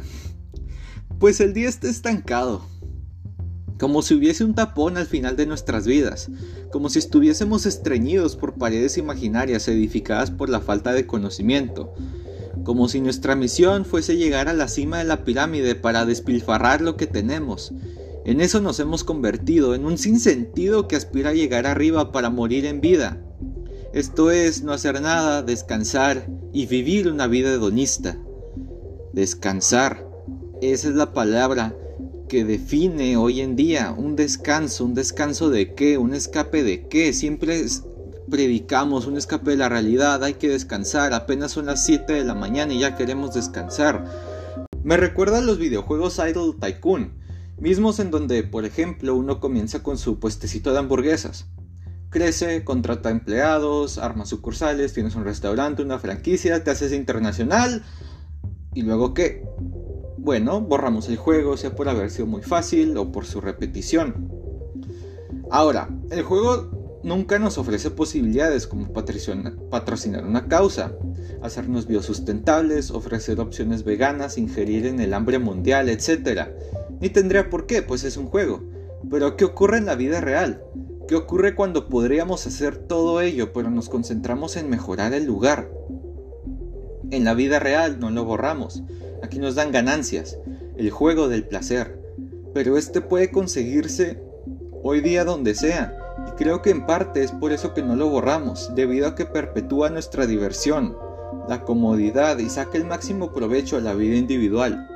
Pues 1.20 1.42
el 1.42 1.54
día 1.54 1.68
está 1.68 1.90
estancado. 1.90 2.66
Como 3.78 4.02
si 4.02 4.14
hubiese 4.14 4.46
un 4.46 4.56
tapón 4.56 4.96
al 4.96 5.08
final 5.08 5.36
de 5.36 5.46
nuestras 5.46 5.86
vidas, 5.86 6.30
como 6.72 6.88
si 6.88 7.00
estuviésemos 7.00 7.66
estreñidos 7.66 8.38
por 8.38 8.54
paredes 8.54 8.98
imaginarias 8.98 9.68
edificadas 9.68 10.32
por 10.32 10.48
la 10.48 10.62
falta 10.62 10.94
de 10.94 11.06
conocimiento, 11.06 11.94
como 12.64 12.88
si 12.88 13.02
nuestra 13.02 13.36
misión 13.36 13.84
fuese 13.84 14.16
llegar 14.16 14.48
a 14.48 14.54
la 14.54 14.70
cima 14.70 15.00
de 15.00 15.04
la 15.04 15.26
pirámide 15.26 15.76
para 15.76 16.06
despilfarrar 16.06 16.80
lo 16.80 16.96
que 16.96 17.08
tenemos 17.08 17.74
en 18.26 18.42
eso 18.42 18.60
nos 18.60 18.80
hemos 18.80 19.04
convertido, 19.04 19.74
en 19.74 19.86
un 19.86 19.98
sinsentido 19.98 20.88
que 20.88 20.96
aspira 20.96 21.30
a 21.30 21.34
llegar 21.34 21.66
arriba 21.66 22.12
para 22.12 22.30
morir 22.30 22.66
en 22.66 22.82
vida. 22.82 23.22
Esto 23.94 24.30
es 24.30 24.62
no 24.62 24.74
hacer 24.74 25.02
nada, 25.02 25.42
descansar 25.42 26.30
y 26.54 26.66
vivir 26.66 27.10
una 27.10 27.28
vida 27.28 27.50
hedonista. 27.50 28.18
Descansar. 29.14 30.08
Esa 30.62 30.90
es 30.90 30.96
la 30.96 31.14
palabra 31.14 31.76
que 32.28 32.44
define 32.44 33.18
hoy 33.18 33.42
en 33.42 33.56
día 33.56 33.96
un 33.98 34.16
descanso. 34.16 34.86
¿Un 34.86 34.94
descanso 34.94 35.50
de 35.50 35.74
qué? 35.74 35.98
¿Un 35.98 36.14
escape 36.14 36.62
de 36.64 36.88
qué? 36.88 37.14
Siempre 37.14 37.64
predicamos 38.30 39.08
un 39.08 39.18
escape 39.18 39.52
de 39.52 39.58
la 39.58 39.70
realidad. 39.70 40.24
Hay 40.24 40.36
que 40.36 40.50
descansar. 40.50 41.14
Apenas 41.14 41.54
son 41.54 41.66
las 41.66 41.84
7 41.86 42.14
de 42.14 42.26
la 42.26 42.36
mañana 42.36 42.74
y 42.74 42.80
ya 42.82 42.96
queremos 42.96 43.34
descansar. 43.34 44.06
Me 44.84 44.98
recuerda 44.98 45.40
a 45.40 45.42
los 45.42 45.58
videojuegos 45.58 46.20
Idle 46.20 46.54
Tycoon 46.60 47.19
mismos 47.62 48.00
en 48.00 48.12
donde, 48.12 48.44
por 48.44 48.66
ejemplo, 48.66 49.16
uno 49.16 49.40
comienza 49.40 49.84
con 49.84 49.98
su 49.98 50.20
puestecito 50.20 50.72
de 50.72 50.80
hamburguesas. 50.80 51.48
Crece, 52.10 52.64
contrata 52.64 53.12
empleados, 53.12 53.98
arma 53.98 54.26
sucursales, 54.26 54.94
tienes 54.94 55.16
un 55.16 55.26
restaurante, 55.26 55.84
una 55.84 56.00
franquicia, 56.00 56.64
te 56.64 56.72
haces 56.72 56.92
internacional. 56.92 57.84
¿Y 58.74 58.82
luego 58.82 59.14
qué? 59.14 59.44
Bueno, 60.18 60.62
borramos 60.62 61.08
el 61.10 61.18
juego, 61.18 61.56
sea 61.58 61.76
por 61.76 61.88
haber 61.88 62.12
sido 62.12 62.26
muy 62.26 62.42
fácil 62.42 62.98
o 62.98 63.12
por 63.12 63.26
su 63.26 63.42
repetición. 63.42 64.32
Ahora, 65.52 65.90
el 66.12 66.24
juego 66.24 67.00
nunca 67.04 67.40
nos 67.40 67.58
ofrece 67.58 67.92
posibilidades 67.92 68.68
como 68.68 68.92
patrocinar 68.92 70.26
una 70.26 70.48
causa, 70.48 70.94
hacernos 71.42 71.88
biosustentables, 71.88 72.92
ofrecer 72.92 73.40
opciones 73.40 73.84
veganas, 73.84 74.38
ingerir 74.38 74.86
en 74.86 75.00
el 75.00 75.14
hambre 75.14 75.40
mundial, 75.40 75.90
etc. 75.90 76.50
Ni 77.00 77.10
tendría 77.10 77.50
por 77.50 77.66
qué, 77.66 77.82
pues 77.82 78.04
es 78.04 78.18
un 78.18 78.28
juego. 78.28 78.62
Pero 79.10 79.38
¿qué 79.38 79.46
ocurre 79.46 79.78
en 79.78 79.86
la 79.86 79.96
vida 79.96 80.22
real? 80.22 80.64
¿Qué 81.08 81.16
ocurre 81.16 81.56
cuando 81.56 81.90
podríamos 81.90 82.46
hacer 82.46 82.78
todo 82.78 83.22
ello, 83.22 83.52
pero 83.54 83.70
nos 83.72 83.90
concentramos 83.90 84.58
en 84.58 84.70
mejorar 84.70 85.14
el 85.14 85.26
lugar? 85.26 85.72
En 87.10 87.24
la 87.24 87.34
vida 87.34 87.60
real 87.60 88.00
no 88.00 88.12
lo 88.12 88.26
borramos. 88.26 88.84
Aquí 89.24 89.40
nos 89.40 89.56
dan 89.56 89.72
ganancias, 89.72 90.38
el 90.78 90.92
juego 90.92 91.28
del 91.28 91.48
placer. 91.48 92.00
Pero 92.54 92.78
este 92.78 93.02
puede 93.02 93.32
conseguirse 93.32 94.22
hoy 94.84 95.02
día 95.02 95.24
donde 95.24 95.56
sea. 95.56 95.98
Y 96.28 96.32
creo 96.32 96.62
que 96.62 96.70
en 96.70 96.86
parte 96.86 97.24
es 97.24 97.32
por 97.32 97.54
eso 97.54 97.74
que 97.74 97.82
no 97.82 97.96
lo 97.96 98.10
borramos, 98.10 98.72
debido 98.76 99.08
a 99.08 99.16
que 99.16 99.26
perpetúa 99.26 99.90
nuestra 99.90 100.28
diversión, 100.28 100.96
la 101.48 101.64
comodidad 101.64 102.38
y 102.38 102.50
saca 102.50 102.78
el 102.78 102.86
máximo 102.86 103.32
provecho 103.32 103.78
a 103.78 103.82
la 103.82 103.94
vida 103.94 104.16
individual. 104.16 104.88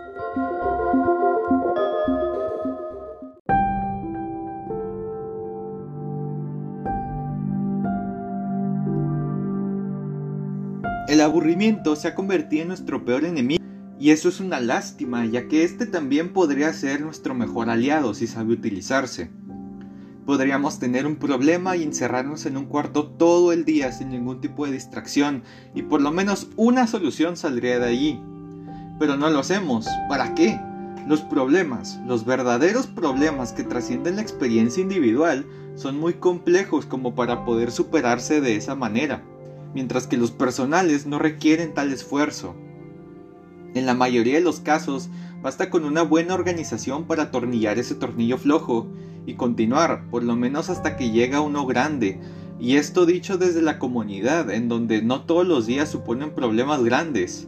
El 11.14 11.22
aburrimiento 11.22 11.96
se 11.96 12.08
ha 12.08 12.16
convertido 12.16 12.64
en 12.64 12.70
nuestro 12.70 13.06
peor 13.06 13.24
enemigo 13.24 13.64
y 14.00 14.10
eso 14.10 14.30
es 14.30 14.40
una 14.40 14.60
lástima, 14.60 15.24
ya 15.28 15.48
que 15.48 15.64
este 15.64 15.86
también 15.86 16.34
podría 16.34 16.74
ser 16.74 17.02
nuestro 17.02 17.36
mejor 17.36 17.70
aliado 17.70 18.16
si 18.16 18.26
sabe 18.26 18.54
utilizarse. 18.54 19.30
Podríamos 20.26 20.80
tener 20.80 21.06
un 21.06 21.18
problema 21.18 21.78
y 21.78 21.84
encerrarnos 21.84 22.48
en 22.48 22.58
un 22.58 22.66
cuarto 22.66 23.12
todo 23.12 23.54
el 23.54 23.64
día 23.64 23.92
sin 23.92 24.10
ningún 24.10 24.42
tipo 24.42 24.66
de 24.66 24.72
distracción 24.72 25.44
y 25.76 25.84
por 25.84 26.02
lo 26.02 26.10
menos 26.10 26.48
una 26.56 26.88
solución 26.88 27.38
saldría 27.38 27.78
de 27.78 27.90
allí. 27.90 28.20
Pero 28.98 29.16
no 29.16 29.30
lo 29.30 29.38
hacemos. 29.38 29.86
¿Para 30.10 30.34
qué? 30.34 30.60
Los 31.08 31.22
problemas, 31.22 32.00
los 32.08 32.26
verdaderos 32.26 32.88
problemas 32.88 33.54
que 33.54 33.62
trascienden 33.62 34.16
la 34.16 34.24
experiencia 34.24 34.82
individual, 34.82 35.46
son 35.76 36.00
muy 36.00 36.16
complejos 36.16 36.88
como 36.88 37.14
para 37.14 37.46
poder 37.46 37.70
superarse 37.70 38.42
de 38.42 38.56
esa 38.56 38.74
manera 38.74 39.24
mientras 39.74 40.08
que 40.08 40.18
los 40.18 40.32
personales 40.32 41.06
no 41.06 41.20
requieren 41.20 41.74
tal 41.74 41.92
esfuerzo. 41.92 42.56
En 43.74 43.86
la 43.86 43.94
mayoría 43.94 44.36
de 44.36 44.42
los 44.42 44.60
casos, 44.60 45.10
basta 45.42 45.70
con 45.70 45.84
una 45.84 46.04
buena 46.04 46.36
organización 46.36 47.06
para 47.06 47.24
atornillar 47.24 47.80
ese 47.80 47.96
tornillo 47.96 48.38
flojo 48.38 48.88
y 49.26 49.34
continuar, 49.34 50.10
por 50.10 50.24
lo 50.24 50.36
menos 50.36 50.70
hasta 50.70 50.96
que 50.96 51.12
llega 51.12 51.42
uno 51.42 51.66
grande, 51.66 52.20
y 52.60 52.76
esto 52.78 53.06
dicho 53.06 53.38
desde 53.38 53.62
la 53.62 53.80
comunidad, 53.80 54.52
en 54.52 54.70
donde 54.70 55.02
no 55.02 55.22
todos 55.22 55.46
los 55.46 55.66
días 55.66 55.90
suponen 55.90 56.36
problemas 56.36 56.84
grandes. 56.84 57.48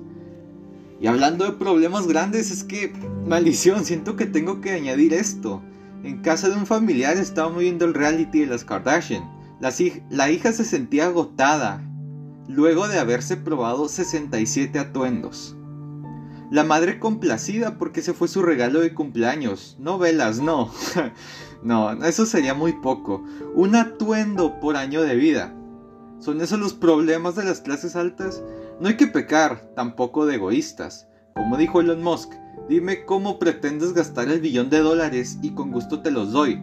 Y 1.00 1.08
hablando 1.08 1.46
de 1.46 1.52
problemas 1.52 2.08
grandes, 2.08 2.52
es 2.52 2.64
que, 2.64 2.92
maldición, 3.26 3.86
siento 3.86 4.16
que 4.16 4.26
tengo 4.26 4.62
que 4.62 4.72
añadir 4.72 5.14
esto. 5.14 5.62
En 6.04 6.22
casa 6.22 6.50
de 6.50 6.56
un 6.56 6.66
familiar 6.66 7.18
estábamos 7.18 7.60
viendo 7.60 7.86
el 7.86 7.94
reality 7.94 8.42
de 8.42 8.48
las 8.48 8.66
Kardashian. 8.66 9.24
La, 10.10 10.30
hija 10.30 10.52
se 10.52 10.64
sentía 10.64 11.08
agotada, 11.08 11.82
luego 12.48 12.88
de 12.88 13.00
haberse 13.00 13.38
probado 13.38 13.88
67 13.88 14.78
atuendos. 14.80 15.56
La 16.52 16.64
madre 16.64 17.00
complacida 17.00 17.78
porque 17.78 18.02
ese 18.02 18.14
fue 18.14 18.28
su 18.28 18.42
regalo 18.44 18.80
de 18.80 18.94
cumpleaños. 18.94 19.76
No 19.80 19.98
velas, 19.98 20.40
no. 20.42 20.72
no, 21.64 21.92
eso 22.06 22.26
sería 22.26 22.54
muy 22.54 22.74
poco. 22.74 23.24
Un 23.56 23.76
atuendo 23.76 24.60
por 24.60 24.78
año 24.78 25.02
de 25.02 25.16
vida. 25.16 25.54
¿Son 26.20 26.42
esos 26.42 26.60
los 26.60 26.74
problemas 26.74 27.36
de 27.36 27.46
las 27.46 27.62
clases 27.62 27.96
altas? 27.96 28.44
No 28.80 28.88
hay 28.88 28.98
que 28.98 29.08
pecar, 29.08 29.72
tampoco 29.76 30.26
de 30.26 30.36
egoístas. 30.36 31.08
Como 31.34 31.58
dijo 31.58 31.82
Elon 31.82 32.02
Musk, 32.02 32.32
dime 32.70 33.06
cómo 33.06 33.40
pretendes 33.40 33.94
gastar 33.94 34.30
el 34.30 34.40
billón 34.40 34.70
de 34.70 34.80
dólares 34.80 35.38
y 35.42 35.52
con 35.52 35.72
gusto 35.72 36.02
te 36.02 36.12
los 36.12 36.32
doy. 36.32 36.62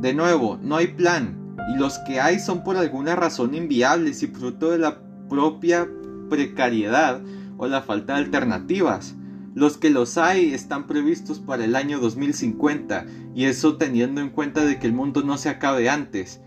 De 0.00 0.14
nuevo, 0.14 0.58
no 0.62 0.76
hay 0.76 0.88
plan, 0.88 1.56
y 1.72 1.78
los 1.78 1.98
que 2.00 2.20
hay 2.20 2.38
son 2.38 2.64
por 2.64 2.76
alguna 2.76 3.16
razón 3.16 3.54
inviables 3.54 4.22
y 4.22 4.28
fruto 4.28 4.70
de 4.70 4.78
la 4.78 4.98
propia 5.32 5.88
precariedad 6.28 7.22
o 7.56 7.66
la 7.66 7.80
falta 7.80 8.12
de 8.12 8.18
alternativas. 8.20 9.14
Los 9.54 9.78
que 9.78 9.88
los 9.88 10.18
hay 10.18 10.52
están 10.52 10.86
previstos 10.86 11.38
para 11.38 11.64
el 11.64 11.74
año 11.74 12.00
2050 12.00 13.06
y 13.34 13.46
eso 13.46 13.78
teniendo 13.78 14.20
en 14.20 14.28
cuenta 14.28 14.62
de 14.62 14.78
que 14.78 14.86
el 14.86 14.92
mundo 14.92 15.22
no 15.22 15.38
se 15.38 15.48
acabe 15.48 15.88
antes. 15.88 16.42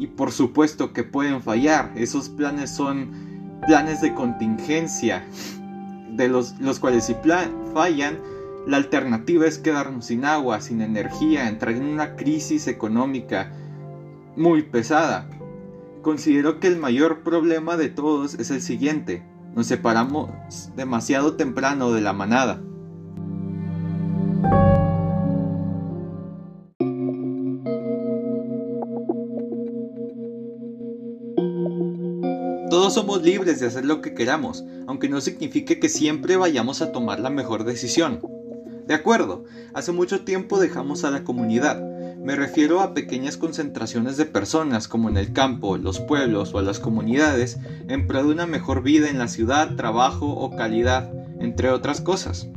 Y 0.00 0.08
por 0.08 0.32
supuesto 0.32 0.92
que 0.92 1.04
pueden 1.04 1.42
fallar, 1.42 1.92
esos 1.94 2.28
planes 2.28 2.70
son 2.70 3.12
planes 3.68 4.00
de 4.00 4.14
contingencia, 4.14 5.24
de 6.10 6.28
los, 6.28 6.58
los 6.58 6.80
cuales 6.80 7.04
si 7.04 7.14
fallan, 7.72 8.18
la 8.66 8.78
alternativa 8.78 9.46
es 9.46 9.58
quedarnos 9.58 10.06
sin 10.06 10.24
agua, 10.24 10.60
sin 10.60 10.80
energía, 10.80 11.48
entrar 11.48 11.74
en 11.74 11.84
una 11.84 12.16
crisis 12.16 12.66
económica 12.66 13.52
muy 14.34 14.62
pesada. 14.62 15.28
Considero 16.04 16.60
que 16.60 16.66
el 16.66 16.76
mayor 16.76 17.22
problema 17.22 17.78
de 17.78 17.88
todos 17.88 18.34
es 18.34 18.50
el 18.50 18.60
siguiente. 18.60 19.26
Nos 19.56 19.68
separamos 19.68 20.30
demasiado 20.76 21.36
temprano 21.36 21.92
de 21.92 22.02
la 22.02 22.12
manada. 22.12 22.62
Todos 32.68 32.92
somos 32.92 33.22
libres 33.22 33.60
de 33.60 33.66
hacer 33.66 33.86
lo 33.86 34.02
que 34.02 34.12
queramos, 34.12 34.62
aunque 34.86 35.08
no 35.08 35.22
signifique 35.22 35.80
que 35.80 35.88
siempre 35.88 36.36
vayamos 36.36 36.82
a 36.82 36.92
tomar 36.92 37.18
la 37.18 37.30
mejor 37.30 37.64
decisión. 37.64 38.20
De 38.86 38.92
acuerdo, 38.92 39.44
hace 39.72 39.90
mucho 39.90 40.22
tiempo 40.22 40.60
dejamos 40.60 41.02
a 41.04 41.10
la 41.10 41.24
comunidad. 41.24 41.93
Me 42.24 42.36
refiero 42.36 42.80
a 42.80 42.94
pequeñas 42.94 43.36
concentraciones 43.36 44.16
de 44.16 44.24
personas 44.24 44.88
como 44.88 45.10
en 45.10 45.18
el 45.18 45.32
campo, 45.32 45.76
los 45.76 46.00
pueblos 46.00 46.54
o 46.54 46.62
las 46.62 46.80
comunidades 46.80 47.58
en 47.88 48.06
pro 48.06 48.24
de 48.24 48.32
una 48.32 48.46
mejor 48.46 48.82
vida 48.82 49.10
en 49.10 49.18
la 49.18 49.28
ciudad, 49.28 49.76
trabajo 49.76 50.26
o 50.26 50.56
calidad, 50.56 51.12
entre 51.38 51.68
otras 51.68 52.00
cosas. 52.00 52.48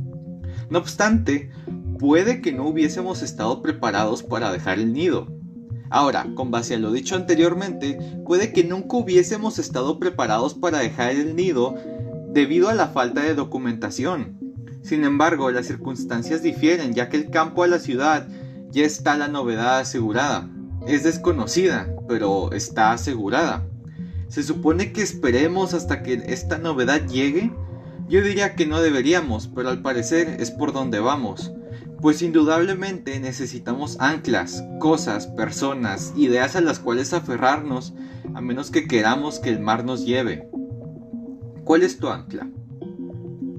No 0.70 0.78
obstante, 0.78 1.50
puede 1.98 2.40
que 2.40 2.52
no 2.52 2.66
hubiésemos 2.66 3.22
estado 3.22 3.60
preparados 3.60 4.22
para 4.22 4.50
dejar 4.50 4.78
el 4.78 4.94
nido, 4.94 5.28
Ahora, 5.90 6.26
con 6.34 6.50
base 6.50 6.74
a 6.74 6.78
lo 6.78 6.92
dicho 6.92 7.16
anteriormente, 7.16 7.98
puede 8.26 8.52
que 8.52 8.64
nunca 8.64 8.96
hubiésemos 8.96 9.58
estado 9.58 9.98
preparados 9.98 10.54
para 10.54 10.78
dejar 10.78 11.12
el 11.12 11.34
nido 11.34 11.76
debido 12.30 12.68
a 12.68 12.74
la 12.74 12.88
falta 12.88 13.22
de 13.22 13.34
documentación. 13.34 14.38
Sin 14.82 15.04
embargo, 15.04 15.50
las 15.50 15.66
circunstancias 15.66 16.42
difieren 16.42 16.92
ya 16.92 17.08
que 17.08 17.16
el 17.16 17.30
campo 17.30 17.62
a 17.62 17.68
la 17.68 17.78
ciudad 17.78 18.28
ya 18.70 18.84
está 18.84 19.16
la 19.16 19.28
novedad 19.28 19.78
asegurada. 19.78 20.48
Es 20.86 21.04
desconocida, 21.04 21.88
pero 22.08 22.52
está 22.52 22.92
asegurada. 22.92 23.66
¿Se 24.28 24.42
supone 24.42 24.92
que 24.92 25.02
esperemos 25.02 25.74
hasta 25.74 26.02
que 26.02 26.14
esta 26.26 26.58
novedad 26.58 27.06
llegue? 27.06 27.52
Yo 28.08 28.22
diría 28.22 28.54
que 28.54 28.66
no 28.66 28.80
deberíamos, 28.80 29.48
pero 29.48 29.70
al 29.70 29.82
parecer 29.82 30.36
es 30.40 30.50
por 30.50 30.72
donde 30.72 31.00
vamos. 31.00 31.52
Pues 32.00 32.22
indudablemente 32.22 33.18
necesitamos 33.20 33.96
anclas, 34.00 34.64
cosas, 34.78 35.26
personas, 35.26 36.12
ideas 36.16 36.56
a 36.56 36.60
las 36.60 36.78
cuales 36.78 37.12
aferrarnos, 37.12 37.94
a 38.34 38.40
menos 38.40 38.70
que 38.70 38.86
queramos 38.86 39.40
que 39.40 39.50
el 39.50 39.60
mar 39.60 39.84
nos 39.84 40.06
lleve. 40.06 40.48
¿Cuál 41.64 41.82
es 41.82 41.98
tu 41.98 42.08
ancla? 42.08 42.48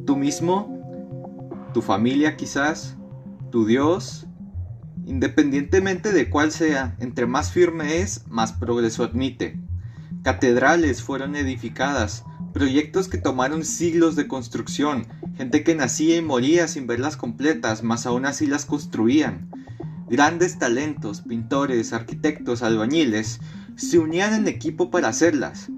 ¿Tú 0.06 0.16
mismo? 0.16 0.80
¿Tu 1.74 1.82
familia 1.82 2.38
quizás? 2.38 2.96
¿Tu 3.52 3.66
Dios? 3.66 4.26
Independientemente 5.10 6.14
de 6.14 6.30
cuál 6.30 6.52
sea, 6.52 6.96
entre 7.00 7.26
más 7.26 7.52
firme 7.52 8.00
es, 8.00 8.28
más 8.30 8.54
progreso 8.54 9.04
admite. 9.04 9.60
Catedrales 10.24 11.02
fueron 11.02 11.36
edificadas, 11.36 12.24
Proyectos 12.54 13.08
que 13.08 13.20
tomaron 13.20 13.64
siglos 13.64 14.16
de 14.16 14.28
construcción, 14.28 15.08
gente 15.38 15.64
que 15.64 15.76
nacía 15.76 16.18
y 16.18 16.22
moría 16.22 16.68
sin 16.68 16.88
verlas 16.88 17.16
completas, 17.16 17.84
mas 17.84 18.08
aún 18.08 18.26
así 18.26 18.48
las 18.48 18.66
construían. 18.66 19.50
Grandes 20.10 20.58
talentos, 20.58 21.22
pintores, 21.22 21.94
arquitectos, 21.94 22.64
albañiles, 22.64 23.40
se 23.76 24.00
unían 24.00 24.34
en 24.34 24.48
equipo 24.48 24.90
para 24.90 25.10
hacerlas. 25.10 25.70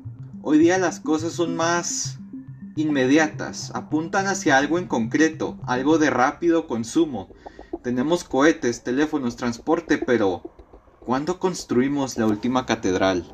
Hoy 0.41 0.59
día 0.59 0.77
las 0.77 1.01
cosas 1.01 1.33
son 1.33 1.57
más 1.57 2.19
inmediatas, 2.77 3.71
apuntan 3.75 4.27
hacia 4.27 4.57
algo 4.57 4.79
en 4.79 4.87
concreto, 4.87 5.59
algo 5.67 5.97
de 5.97 6.09
rápido 6.09 6.67
consumo. 6.67 7.27
Tenemos 7.83 8.23
cohetes, 8.23 8.83
teléfonos, 8.83 9.37
transporte, 9.37 9.97
pero 9.97 10.43
¿cuándo 10.99 11.39
construimos 11.39 12.15
la 12.15 12.27
última 12.27 12.67
catedral? 12.67 13.25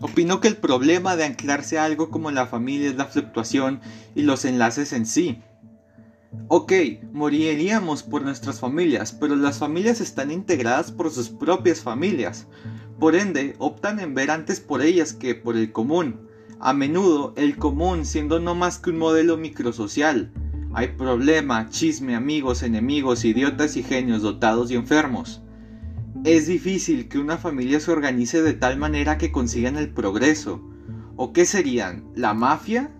Opino 0.00 0.40
que 0.40 0.48
el 0.48 0.56
problema 0.56 1.14
de 1.14 1.24
anclarse 1.24 1.78
a 1.78 1.84
algo 1.84 2.10
como 2.10 2.30
la 2.30 2.46
familia 2.46 2.88
es 2.88 2.96
la 2.96 3.04
fluctuación 3.04 3.82
y 4.14 4.22
los 4.22 4.46
enlaces 4.46 4.94
en 4.94 5.04
sí. 5.04 5.42
Ok, 6.48 6.72
moriríamos 7.12 8.02
por 8.02 8.22
nuestras 8.22 8.60
familias, 8.60 9.12
pero 9.12 9.36
las 9.36 9.58
familias 9.58 10.00
están 10.00 10.30
integradas 10.30 10.90
por 10.90 11.10
sus 11.10 11.28
propias 11.28 11.82
familias. 11.82 12.46
Por 12.98 13.14
ende, 13.14 13.54
optan 13.58 14.00
en 14.00 14.14
ver 14.14 14.30
antes 14.30 14.60
por 14.60 14.80
ellas 14.80 15.12
que 15.12 15.34
por 15.34 15.56
el 15.56 15.70
común. 15.70 16.28
A 16.60 16.72
menudo, 16.72 17.34
el 17.36 17.56
común 17.58 18.06
siendo 18.06 18.40
no 18.40 18.54
más 18.54 18.78
que 18.78 18.88
un 18.88 18.96
modelo 18.96 19.36
microsocial. 19.36 20.32
Hay 20.72 20.88
problema, 20.88 21.68
chisme, 21.68 22.14
amigos, 22.14 22.62
enemigos, 22.62 23.26
idiotas 23.26 23.76
y 23.76 23.82
genios 23.82 24.22
dotados 24.22 24.70
y 24.70 24.76
enfermos. 24.76 25.42
Es 26.24 26.46
difícil 26.46 27.08
que 27.08 27.18
una 27.18 27.36
familia 27.36 27.80
se 27.80 27.90
organice 27.90 28.40
de 28.40 28.54
tal 28.54 28.78
manera 28.78 29.18
que 29.18 29.30
consigan 29.30 29.76
el 29.76 29.90
progreso. 29.90 30.62
¿O 31.16 31.34
qué 31.34 31.44
serían? 31.44 32.04
¿La 32.14 32.32
mafia? 32.32 32.90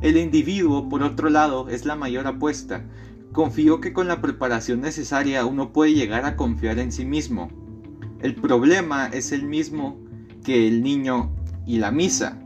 El 0.00 0.16
individuo, 0.16 0.88
por 0.88 1.04
otro 1.04 1.30
lado, 1.30 1.68
es 1.68 1.84
la 1.86 1.94
mayor 1.94 2.26
apuesta. 2.26 2.84
Confío 3.32 3.80
que 3.80 3.92
con 3.92 4.08
la 4.08 4.20
preparación 4.20 4.80
necesaria 4.80 5.46
uno 5.46 5.72
puede 5.72 5.94
llegar 5.94 6.24
a 6.24 6.34
confiar 6.34 6.80
en 6.80 6.90
sí 6.90 7.04
mismo. 7.04 7.61
El 8.22 8.36
problema 8.36 9.06
es 9.08 9.32
el 9.32 9.42
mismo 9.42 10.00
que 10.44 10.68
el 10.68 10.84
niño 10.84 11.34
y 11.66 11.78
la 11.78 11.90
misa. 11.90 12.38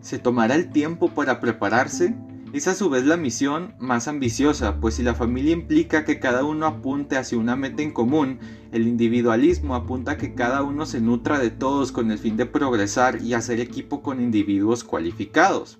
¿Se 0.00 0.18
tomará 0.18 0.56
el 0.56 0.70
tiempo 0.70 1.10
para 1.14 1.38
prepararse? 1.38 2.16
Es 2.52 2.66
a 2.66 2.74
su 2.74 2.90
vez 2.90 3.04
la 3.06 3.16
misión 3.16 3.74
más 3.78 4.08
ambiciosa, 4.08 4.80
pues 4.80 4.94
si 4.94 5.04
la 5.04 5.14
familia 5.14 5.52
implica 5.52 6.04
que 6.04 6.18
cada 6.18 6.42
uno 6.42 6.66
apunte 6.66 7.16
hacia 7.16 7.38
una 7.38 7.54
meta 7.54 7.80
en 7.80 7.92
común, 7.92 8.40
el 8.72 8.88
individualismo 8.88 9.76
apunta 9.76 10.12
a 10.12 10.16
que 10.16 10.34
cada 10.34 10.64
uno 10.64 10.84
se 10.84 11.00
nutra 11.00 11.38
de 11.38 11.50
todos 11.50 11.92
con 11.92 12.10
el 12.10 12.18
fin 12.18 12.36
de 12.36 12.46
progresar 12.46 13.22
y 13.22 13.34
hacer 13.34 13.60
equipo 13.60 14.02
con 14.02 14.20
individuos 14.20 14.82
cualificados. 14.82 15.78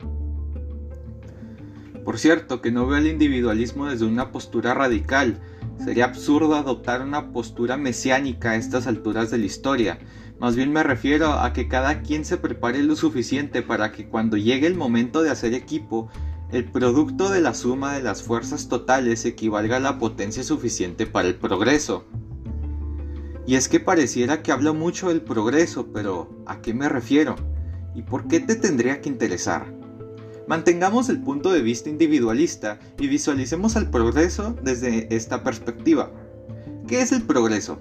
Por 2.04 2.20
cierto, 2.20 2.60
que 2.60 2.70
no 2.70 2.86
veo 2.86 2.98
el 2.98 3.08
individualismo 3.08 3.86
desde 3.86 4.04
una 4.04 4.30
postura 4.30 4.74
radical. 4.74 5.40
Sería 5.85 6.05
absurdo 6.05 6.55
adoptar 6.57 7.01
una 7.01 7.33
postura 7.33 7.79
mesiánica 7.79 8.51
a 8.51 8.57
estas 8.57 8.87
alturas 8.87 9.31
de 9.31 9.38
la 9.38 9.47
historia. 9.47 9.99
Más 10.38 10.55
bien 10.55 10.73
me 10.73 10.83
refiero 10.83 11.33
a 11.33 11.53
que 11.53 11.69
cada 11.69 12.03
quien 12.03 12.25
se 12.25 12.37
prepare 12.37 12.83
lo 12.83 12.97
suficiente 12.97 13.62
para 13.62 13.90
que 13.90 14.07
cuando 14.07 14.37
llegue 14.37 14.66
el 14.66 14.75
momento 14.75 15.23
de 15.23 15.31
hacer 15.31 15.55
equipo, 15.55 16.11
el 16.53 16.64
producto 16.71 17.31
de 17.31 17.40
la 17.40 17.55
suma 17.55 17.95
de 17.95 18.03
las 18.03 18.23
fuerzas 18.23 18.69
totales 18.69 19.25
equivalga 19.25 19.77
a 19.77 19.81
la 19.81 19.99
potencia 19.99 20.43
suficiente 20.43 21.07
para 21.07 21.29
el 21.29 21.37
progreso. 21.37 22.05
Y 23.47 23.55
es 23.55 23.69
que 23.69 23.81
pareciera 23.81 24.43
que 24.43 24.53
hablo 24.53 24.75
mucho 24.75 25.09
del 25.09 25.23
progreso, 25.23 25.93
pero 25.93 26.43
¿a 26.47 26.61
qué 26.61 26.75
me 26.75 26.88
refiero? 26.88 27.37
¿Y 27.95 28.03
por 28.03 28.29
qué 28.29 28.40
te 28.40 28.55
tendría 28.55 29.01
que 29.01 29.09
interesar? 29.09 29.80
Mantengamos 30.50 31.08
el 31.10 31.20
punto 31.20 31.52
de 31.52 31.62
vista 31.62 31.90
individualista 31.90 32.80
y 32.98 33.06
visualicemos 33.06 33.76
el 33.76 33.88
progreso 33.88 34.56
desde 34.64 35.06
esta 35.14 35.44
perspectiva. 35.44 36.10
¿Qué 36.88 37.02
es 37.02 37.12
el 37.12 37.22
progreso? 37.22 37.80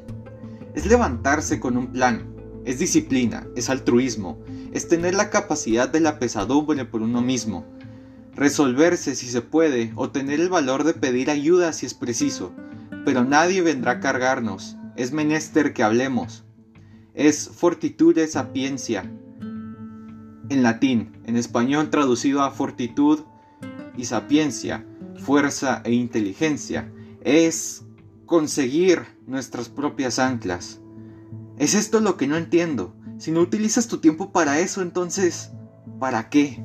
Es 0.76 0.86
levantarse 0.86 1.60
con 1.60 1.78
un 1.78 1.88
plan, 1.88 2.32
es 2.66 2.78
disciplina, 2.78 3.48
es 3.56 3.72
altruismo, 3.72 4.38
es 4.72 4.88
tener 4.88 5.16
la 5.16 5.32
capacidad 5.32 5.90
de 5.90 6.00
la 6.00 6.20
pesadumbre 6.20 6.86
por 6.86 7.02
uno 7.02 7.24
mismo, 7.24 7.66
resolverse 8.36 9.16
si 9.16 9.26
se 9.26 9.42
puede 9.42 9.92
o 9.96 10.12
tener 10.12 10.40
el 10.40 10.50
valor 10.50 10.84
de 10.84 10.94
pedir 10.94 11.32
ayuda 11.32 11.74
si 11.74 11.88
es 11.88 11.96
preciso, 11.96 12.54
pero 13.04 13.24
nadie 13.24 13.64
vendrá 13.64 13.94
a 13.94 14.00
cargarnos, 14.00 14.78
es 14.96 15.12
menester 15.12 15.74
que 15.74 15.82
hablemos. 15.82 16.44
Es 17.16 17.50
fortitude 17.50 18.28
sapiencia. 18.28 19.12
En 20.50 20.64
latín, 20.64 21.22
en 21.26 21.38
español 21.38 21.92
traducido 21.92 22.42
a 22.42 22.50
fortitud 22.50 23.20
y 23.96 24.06
sapiencia, 24.06 24.84
fuerza 25.16 25.82
e 25.86 25.92
inteligencia, 25.92 26.92
es 27.22 27.86
conseguir 28.26 29.04
nuestras 29.28 29.70
propias 29.70 30.18
anclas. 30.18 30.82
Es 31.60 31.76
esto 31.76 32.00
lo 32.00 32.18
que 32.18 32.26
no 32.26 32.36
entiendo. 32.36 32.96
Si 33.20 33.32
no 33.32 33.42
utilizas 33.42 33.88
tu 33.88 34.00
tiempo 34.00 34.32
para 34.32 34.60
eso, 34.60 34.82
entonces, 34.82 35.52
¿para 36.00 36.30
qué? 36.30 36.64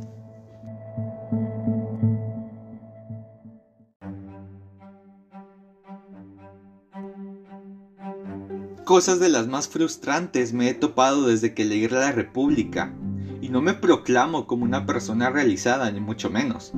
Cosas 8.85 9.21
de 9.21 9.29
las 9.29 9.47
más 9.47 9.69
frustrantes 9.69 10.53
me 10.53 10.69
he 10.69 10.75
topado 10.75 11.27
desde 11.27 11.53
que 11.55 11.65
leí 11.65 11.89
La 11.89 12.13
República, 12.13 12.95
y 13.45 13.51
no 13.51 13.61
me 13.61 13.75
proclamo 13.75 14.47
como 14.47 14.65
una 14.65 14.87
persona 14.87 15.29
realizada, 15.29 15.91
ni 15.91 16.01
mucho 16.01 16.31
menos. 16.31 16.73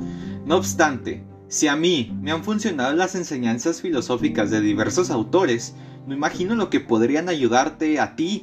No 0.44 0.56
obstante, 0.56 1.22
si 1.46 1.68
a 1.68 1.76
mí 1.76 2.12
me 2.20 2.32
han 2.32 2.42
funcionado 2.42 2.92
las 2.92 3.14
enseñanzas 3.14 3.80
filosóficas 3.80 4.50
de 4.50 4.60
diversos 4.60 5.10
autores, 5.10 5.76
no 6.08 6.14
imagino 6.14 6.56
lo 6.56 6.68
que 6.68 6.80
podrían 6.80 7.28
ayudarte 7.28 8.00
a 8.00 8.16
ti. 8.16 8.42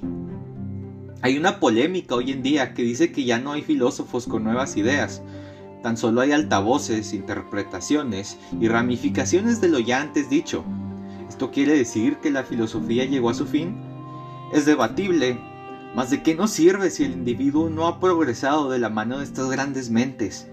Hay 1.21 1.37
una 1.37 1.59
polémica 1.59 2.15
hoy 2.15 2.31
en 2.31 2.43
día 2.43 2.73
que 2.73 2.83
dice 2.83 3.11
que 3.11 3.25
ya 3.25 3.39
no 3.39 3.51
hay 3.51 3.61
filósofos 3.61 4.25
con 4.25 4.45
nuevas 4.45 4.77
ideas, 4.77 5.21
tan 5.81 5.97
solo 5.97 6.21
hay 6.21 6.31
altavoces, 6.31 7.13
interpretaciones 7.13 8.37
y 8.57 8.69
ramificaciones 8.69 9.59
de 9.59 9.67
lo 9.67 9.79
ya 9.79 9.99
antes 9.99 10.29
dicho. 10.29 10.63
¿Esto 11.27 11.51
quiere 11.51 11.75
decir 11.75 12.19
que 12.21 12.31
la 12.31 12.45
filosofía 12.45 13.03
llegó 13.03 13.29
a 13.29 13.33
su 13.33 13.45
fin? 13.45 13.75
Es 14.53 14.65
debatible, 14.65 15.37
mas 15.95 16.09
¿de 16.09 16.23
qué 16.23 16.35
nos 16.35 16.51
sirve 16.51 16.89
si 16.89 17.03
el 17.03 17.11
individuo 17.11 17.69
no 17.69 17.87
ha 17.87 17.99
progresado 17.99 18.69
de 18.69 18.79
la 18.79 18.89
mano 18.89 19.19
de 19.19 19.25
estas 19.25 19.49
grandes 19.49 19.89
mentes? 19.89 20.47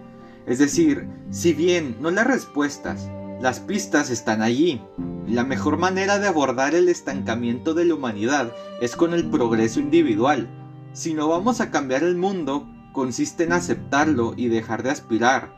Es 0.47 0.59
decir, 0.59 1.09
si 1.31 1.53
bien 1.53 1.97
no 2.01 2.11
las 2.11 2.27
respuestas, 2.27 3.09
las 3.41 3.61
pistas 3.61 4.11
están 4.11 4.43
allí, 4.43 4.83
la 5.27 5.45
mejor 5.45 5.79
manera 5.79 6.19
de 6.19 6.27
abordar 6.27 6.75
el 6.75 6.89
estancamiento 6.89 7.73
de 7.73 7.85
la 7.85 7.95
humanidad 7.95 8.53
es 8.81 8.97
con 8.97 9.15
el 9.15 9.31
progreso 9.31 9.81
individual. 9.81 10.49
Si 10.93 11.15
no 11.15 11.29
vamos 11.29 11.61
a 11.61 11.71
cambiar 11.71 12.03
el 12.03 12.17
mundo, 12.17 12.69
consiste 12.93 13.45
en 13.45 13.53
aceptarlo 13.53 14.35
y 14.37 14.49
dejar 14.49 14.83
de 14.83 14.91
aspirar, 14.91 15.57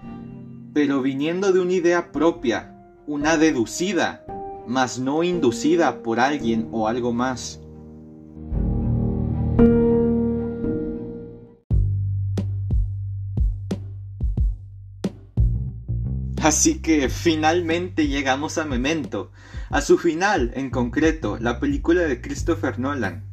pero 0.75 1.01
viniendo 1.01 1.53
de 1.53 1.61
una 1.61 1.73
idea 1.73 2.12
propia, 2.12 2.77
una 3.07 3.37
deducida, 3.37 4.25
mas 4.66 4.99
no 4.99 5.23
inducida 5.23 6.03
por 6.03 6.21
alguien 6.21 6.68
o 6.71 6.87
algo 6.87 7.12
más. 7.12 7.62
Así 16.53 16.81
que 16.81 17.09
finalmente 17.09 18.09
llegamos 18.09 18.59
a 18.59 18.67
Memento, 18.67 19.31
a 19.71 19.81
su 19.81 19.97
final 19.97 20.53
en 20.55 20.69
concreto, 20.69 21.38
la 21.41 21.59
película 21.59 22.03
de 22.03 22.21
Christopher 22.21 22.79
Nolan. 22.79 23.25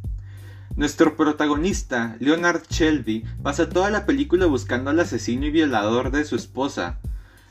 Nuestro 0.77 1.17
protagonista, 1.17 2.15
Leonard 2.21 2.63
Shelby, 2.69 3.25
pasa 3.43 3.67
toda 3.67 3.89
la 3.89 4.05
película 4.05 4.45
buscando 4.45 4.89
al 4.89 5.01
asesino 5.01 5.47
y 5.47 5.51
violador 5.51 6.11
de 6.11 6.23
su 6.23 6.37
esposa. 6.37 7.01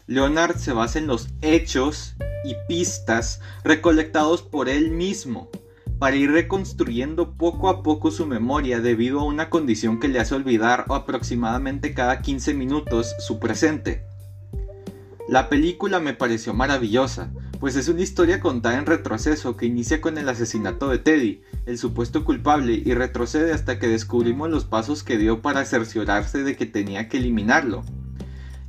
Leonard 0.07 0.57
se 0.57 0.73
basa 0.73 1.01
en 1.01 1.07
los 1.07 1.29
hechos 1.43 2.17
y 2.47 2.55
pistas 2.67 3.43
recolectados 3.63 4.41
por 4.41 4.71
él 4.71 4.91
mismo 4.91 5.51
para 5.99 6.17
ir 6.17 6.31
reconstruyendo 6.31 7.35
poco 7.35 7.69
a 7.69 7.83
poco 7.83 8.11
su 8.11 8.25
memoria 8.27 8.81
debido 8.81 9.21
a 9.21 9.25
una 9.25 9.51
condición 9.51 10.01
que 10.01 10.09
le 10.09 10.19
hace 10.19 10.35
olvidar 10.35 10.87
aproximadamente 10.89 11.93
cada 11.93 12.23
15 12.23 12.55
minutos 12.55 13.15
su 13.19 13.39
presente. 13.39 14.08
La 15.29 15.51
película 15.51 16.01
me 16.01 16.15
pareció 16.15 16.55
maravillosa, 16.55 17.31
pues 17.61 17.77
es 17.77 17.89
una 17.89 18.01
historia 18.01 18.41
contada 18.41 18.79
en 18.79 18.87
retroceso 18.87 19.59
que 19.59 19.67
inicia 19.67 20.01
con 20.01 20.17
el 20.17 20.27
asesinato 20.27 20.89
de 20.89 20.99
Teddy, 20.99 21.43
el 21.67 21.77
supuesto 21.77 22.25
culpable, 22.25 22.83
y 22.83 22.95
retrocede 22.95 23.53
hasta 23.53 23.79
que 23.79 23.89
descubrimos 23.89 24.49
los 24.49 24.65
pasos 24.65 25.03
que 25.03 25.19
dio 25.19 25.43
para 25.43 25.67
cerciorarse 25.67 26.45
de 26.45 26.57
que 26.57 26.65
tenía 26.65 27.11
que 27.11 27.19
eliminarlo. 27.19 27.85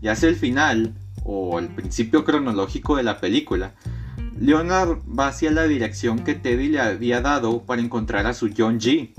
Y 0.02 0.10
hacia 0.10 0.28
el 0.28 0.36
final, 0.36 0.96
o 1.24 1.60
el 1.60 1.70
principio 1.70 2.26
cronológico 2.26 2.98
de 2.98 3.04
la 3.04 3.22
película, 3.22 3.74
Leonard 4.38 5.00
va 5.18 5.30
hacia 5.30 5.52
la 5.52 5.64
dirección 5.64 6.26
que 6.26 6.34
Teddy 6.34 6.68
le 6.68 6.82
había 6.82 7.22
dado 7.22 7.62
para 7.62 7.82
encontrar 7.82 8.28
a 8.28 8.34
su 8.34 8.50
John 8.56 8.82
G, 8.82 9.14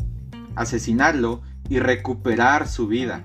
asesinarlo 0.56 1.40
y 1.70 1.78
recuperar 1.78 2.68
su 2.68 2.86
vida. 2.86 3.24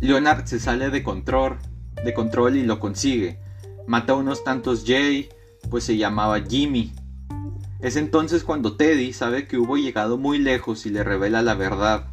Leonard 0.00 0.46
se 0.46 0.60
sale 0.60 0.90
de 0.90 1.02
control, 1.02 1.58
de 2.04 2.14
control 2.14 2.56
y 2.56 2.62
lo 2.62 2.80
consigue. 2.80 3.38
Mata 3.86 4.12
a 4.12 4.16
unos 4.16 4.44
tantos 4.44 4.84
Jay, 4.86 5.28
pues 5.70 5.84
se 5.84 5.96
llamaba 5.96 6.40
Jimmy. 6.40 6.92
Es 7.80 7.96
entonces 7.96 8.42
cuando 8.42 8.76
Teddy 8.76 9.12
sabe 9.12 9.46
que 9.46 9.56
hubo 9.56 9.76
llegado 9.76 10.18
muy 10.18 10.38
lejos 10.38 10.84
y 10.86 10.90
le 10.90 11.04
revela 11.04 11.42
la 11.42 11.54
verdad. 11.54 12.08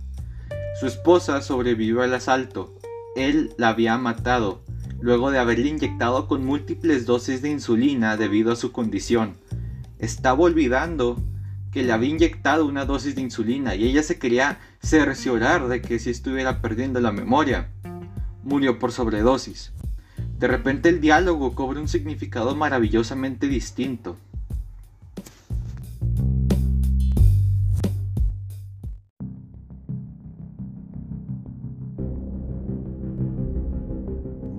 Su 0.80 0.88
esposa 0.88 1.42
sobrevivió 1.42 2.02
al 2.02 2.14
asalto. 2.14 2.76
Él 3.16 3.54
la 3.58 3.70
había 3.70 3.98
matado 3.98 4.62
luego 5.00 5.32
de 5.32 5.40
haberle 5.40 5.70
inyectado 5.70 6.28
con 6.28 6.46
múltiples 6.46 7.06
dosis 7.06 7.42
de 7.42 7.50
insulina 7.50 8.18
debido 8.18 8.52
a 8.52 8.56
su 8.56 8.72
condición. 8.72 9.38
Estaba 10.00 10.42
olvidando 10.42 11.18
que 11.72 11.84
le 11.84 11.92
había 11.92 12.10
inyectado 12.10 12.66
una 12.66 12.86
dosis 12.86 13.16
de 13.16 13.22
insulina 13.22 13.76
y 13.76 13.86
ella 13.86 14.02
se 14.02 14.18
quería 14.18 14.60
cerciorar 14.82 15.68
de 15.68 15.82
que 15.82 16.00
si 16.00 16.10
estuviera 16.10 16.62
perdiendo 16.62 17.00
la 17.02 17.12
memoria. 17.12 17.70
Murió 18.44 18.80
por 18.80 18.92
sobredosis. 18.92 19.74
De 20.40 20.48
repente 20.48 20.90
el 20.90 21.00
diálogo 21.00 21.56
cobra 21.56 21.80
un 21.80 21.88
significado 21.88 22.56
maravillosamente 22.56 23.48
distinto. 23.48 24.18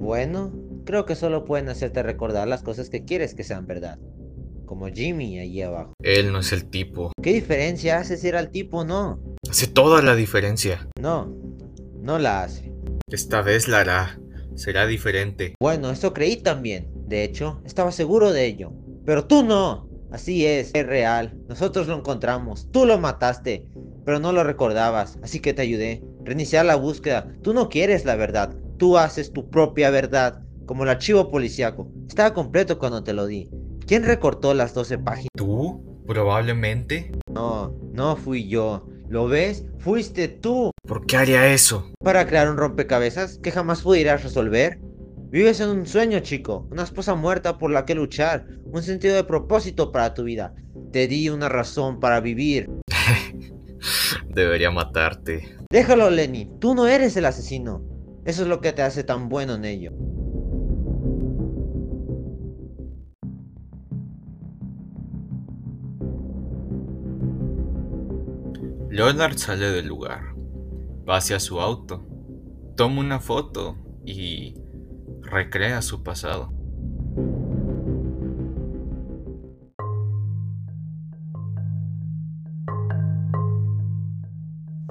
Bueno, 0.06 0.52
creo 0.86 1.04
que 1.04 1.14
solo 1.14 1.44
pueden 1.44 1.68
hacerte 1.68 2.02
recordar 2.02 2.48
las 2.48 2.62
cosas 2.62 2.88
que 2.88 3.04
quieres 3.04 3.34
que 3.34 3.44
sean 3.44 3.66
verdad. 3.66 3.98
Como 4.64 4.88
Jimmy 4.88 5.38
allí 5.40 5.60
abajo. 5.60 5.92
Él 6.02 6.32
no 6.32 6.38
es 6.38 6.52
el 6.52 6.70
tipo. 6.70 7.12
¿Qué 7.22 7.34
diferencia 7.34 7.98
hace 7.98 8.16
si 8.16 8.28
era 8.28 8.40
el 8.40 8.50
tipo 8.50 8.78
o 8.78 8.84
no? 8.84 9.20
Hace 9.48 9.66
toda 9.66 10.00
la 10.00 10.14
diferencia. 10.14 10.88
No, 10.98 11.36
no 12.00 12.18
la 12.18 12.44
hace. 12.44 12.72
Esta 13.08 13.42
vez 13.42 13.68
la 13.68 13.80
hará. 13.80 14.18
Será 14.56 14.86
diferente. 14.86 15.54
Bueno, 15.60 15.90
eso 15.90 16.12
creí 16.12 16.36
también. 16.36 16.90
De 17.06 17.24
hecho, 17.24 17.60
estaba 17.64 17.92
seguro 17.92 18.32
de 18.32 18.46
ello. 18.46 18.72
Pero 19.04 19.26
tú 19.26 19.42
no. 19.44 19.88
Así 20.10 20.46
es, 20.46 20.70
es 20.74 20.86
real. 20.86 21.36
Nosotros 21.48 21.86
lo 21.86 21.96
encontramos. 21.96 22.68
Tú 22.72 22.86
lo 22.86 22.98
mataste. 22.98 23.68
Pero 24.04 24.18
no 24.18 24.32
lo 24.32 24.44
recordabas. 24.44 25.18
Así 25.22 25.40
que 25.40 25.52
te 25.52 25.62
ayudé. 25.62 26.02
Reiniciar 26.24 26.64
la 26.64 26.76
búsqueda. 26.76 27.28
Tú 27.42 27.52
no 27.52 27.68
quieres 27.68 28.04
la 28.04 28.16
verdad. 28.16 28.56
Tú 28.78 28.98
haces 28.98 29.32
tu 29.32 29.48
propia 29.48 29.90
verdad, 29.90 30.42
como 30.66 30.82
el 30.82 30.90
archivo 30.90 31.30
policíaco. 31.30 31.90
Estaba 32.08 32.34
completo 32.34 32.78
cuando 32.78 33.02
te 33.04 33.12
lo 33.12 33.26
di. 33.26 33.50
¿Quién 33.86 34.04
recortó 34.04 34.52
las 34.54 34.74
12 34.74 34.98
páginas? 34.98 35.28
¿Tú? 35.36 36.02
Probablemente. 36.06 37.12
No, 37.30 37.74
no 37.92 38.16
fui 38.16 38.48
yo. 38.48 38.86
¿Lo 39.08 39.28
ves? 39.28 39.64
Fuiste 39.78 40.26
tú. 40.28 40.72
¿Por 40.86 41.06
qué 41.06 41.16
haría 41.16 41.52
eso? 41.52 41.92
Para 42.02 42.26
crear 42.26 42.50
un 42.50 42.56
rompecabezas 42.56 43.38
que 43.38 43.52
jamás 43.52 43.82
pudieras 43.82 44.24
resolver. 44.24 44.78
Vives 45.30 45.60
en 45.60 45.68
un 45.68 45.86
sueño, 45.86 46.18
chico. 46.20 46.66
Una 46.70 46.82
esposa 46.82 47.14
muerta 47.14 47.58
por 47.58 47.70
la 47.70 47.84
que 47.84 47.94
luchar. 47.94 48.46
Un 48.64 48.82
sentido 48.82 49.14
de 49.14 49.24
propósito 49.24 49.92
para 49.92 50.12
tu 50.14 50.24
vida. 50.24 50.54
Te 50.92 51.06
di 51.06 51.28
una 51.28 51.48
razón 51.48 52.00
para 52.00 52.20
vivir. 52.20 52.68
Debería 54.34 54.70
matarte. 54.70 55.56
Déjalo, 55.70 56.10
Lenny. 56.10 56.50
Tú 56.60 56.74
no 56.74 56.86
eres 56.86 57.16
el 57.16 57.26
asesino. 57.26 57.82
Eso 58.24 58.42
es 58.42 58.48
lo 58.48 58.60
que 58.60 58.72
te 58.72 58.82
hace 58.82 59.04
tan 59.04 59.28
bueno 59.28 59.54
en 59.54 59.64
ello. 59.64 59.92
Leonard 68.96 69.36
sale 69.36 69.72
del 69.72 69.88
lugar, 69.88 70.34
va 71.06 71.18
hacia 71.18 71.38
su 71.38 71.60
auto, 71.60 72.02
toma 72.76 73.00
una 73.00 73.20
foto 73.20 73.76
y 74.06 74.54
recrea 75.20 75.82
su 75.82 76.02
pasado. 76.02 76.50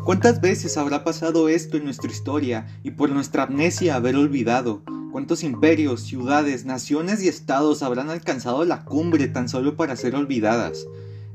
¿Cuántas 0.04 0.40
veces 0.40 0.78
habrá 0.78 1.04
pasado 1.04 1.50
esto 1.50 1.78
en 1.78 1.86
nuestra 1.86 2.12
historia 2.12 2.68
y 2.84 2.92
por 2.92 3.10
nuestra 3.10 3.42
amnesia 3.42 3.96
haber 3.96 4.18
olvidado? 4.18 4.84
¿Cuántos 5.12 5.42
imperios, 5.42 6.02
ciudades, 6.02 6.64
naciones 6.64 7.24
y 7.24 7.28
estados 7.28 7.82
habrán 7.82 8.12
alcanzado 8.12 8.66
la 8.66 8.86
cumbre 8.86 9.28
tan 9.30 9.50
solo 9.50 9.76
para 9.76 9.96
ser 9.96 10.14
olvidadas? 10.14 10.86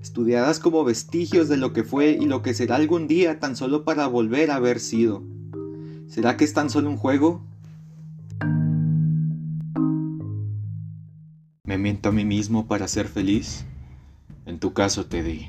Estudiadas 0.01 0.61
como 0.61 0.85
vestigios 0.85 1.49
de 1.49 1.57
lo 1.57 1.73
que 1.73 1.85
fue 1.85 2.17
y 2.21 2.27
lo 2.27 2.43
que 2.43 2.55
será 2.55 2.77
algún 2.77 3.07
día 3.07 3.39
tan 3.39 3.55
solo 3.55 3.85
para 3.85 4.07
volver 4.07 4.51
a 4.51 4.57
haber 4.57 4.81
sido. 4.81 5.23
¿Será 6.09 6.37
que 6.37 6.45
es 6.45 6.55
tan 6.55 6.71
solo 6.71 6.89
un 6.89 6.97
juego? 6.97 7.43
¿Me 11.65 11.79
miento 11.79 12.09
a 12.09 12.13
mí 12.13 12.25
mismo 12.25 12.67
para 12.67 12.89
ser 12.89 13.09
feliz? 13.09 13.65
En 14.47 14.59
tu 14.59 14.73
caso, 14.73 15.07
Teddy, 15.07 15.49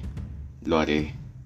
lo 0.64 0.80
haré. 0.80 1.21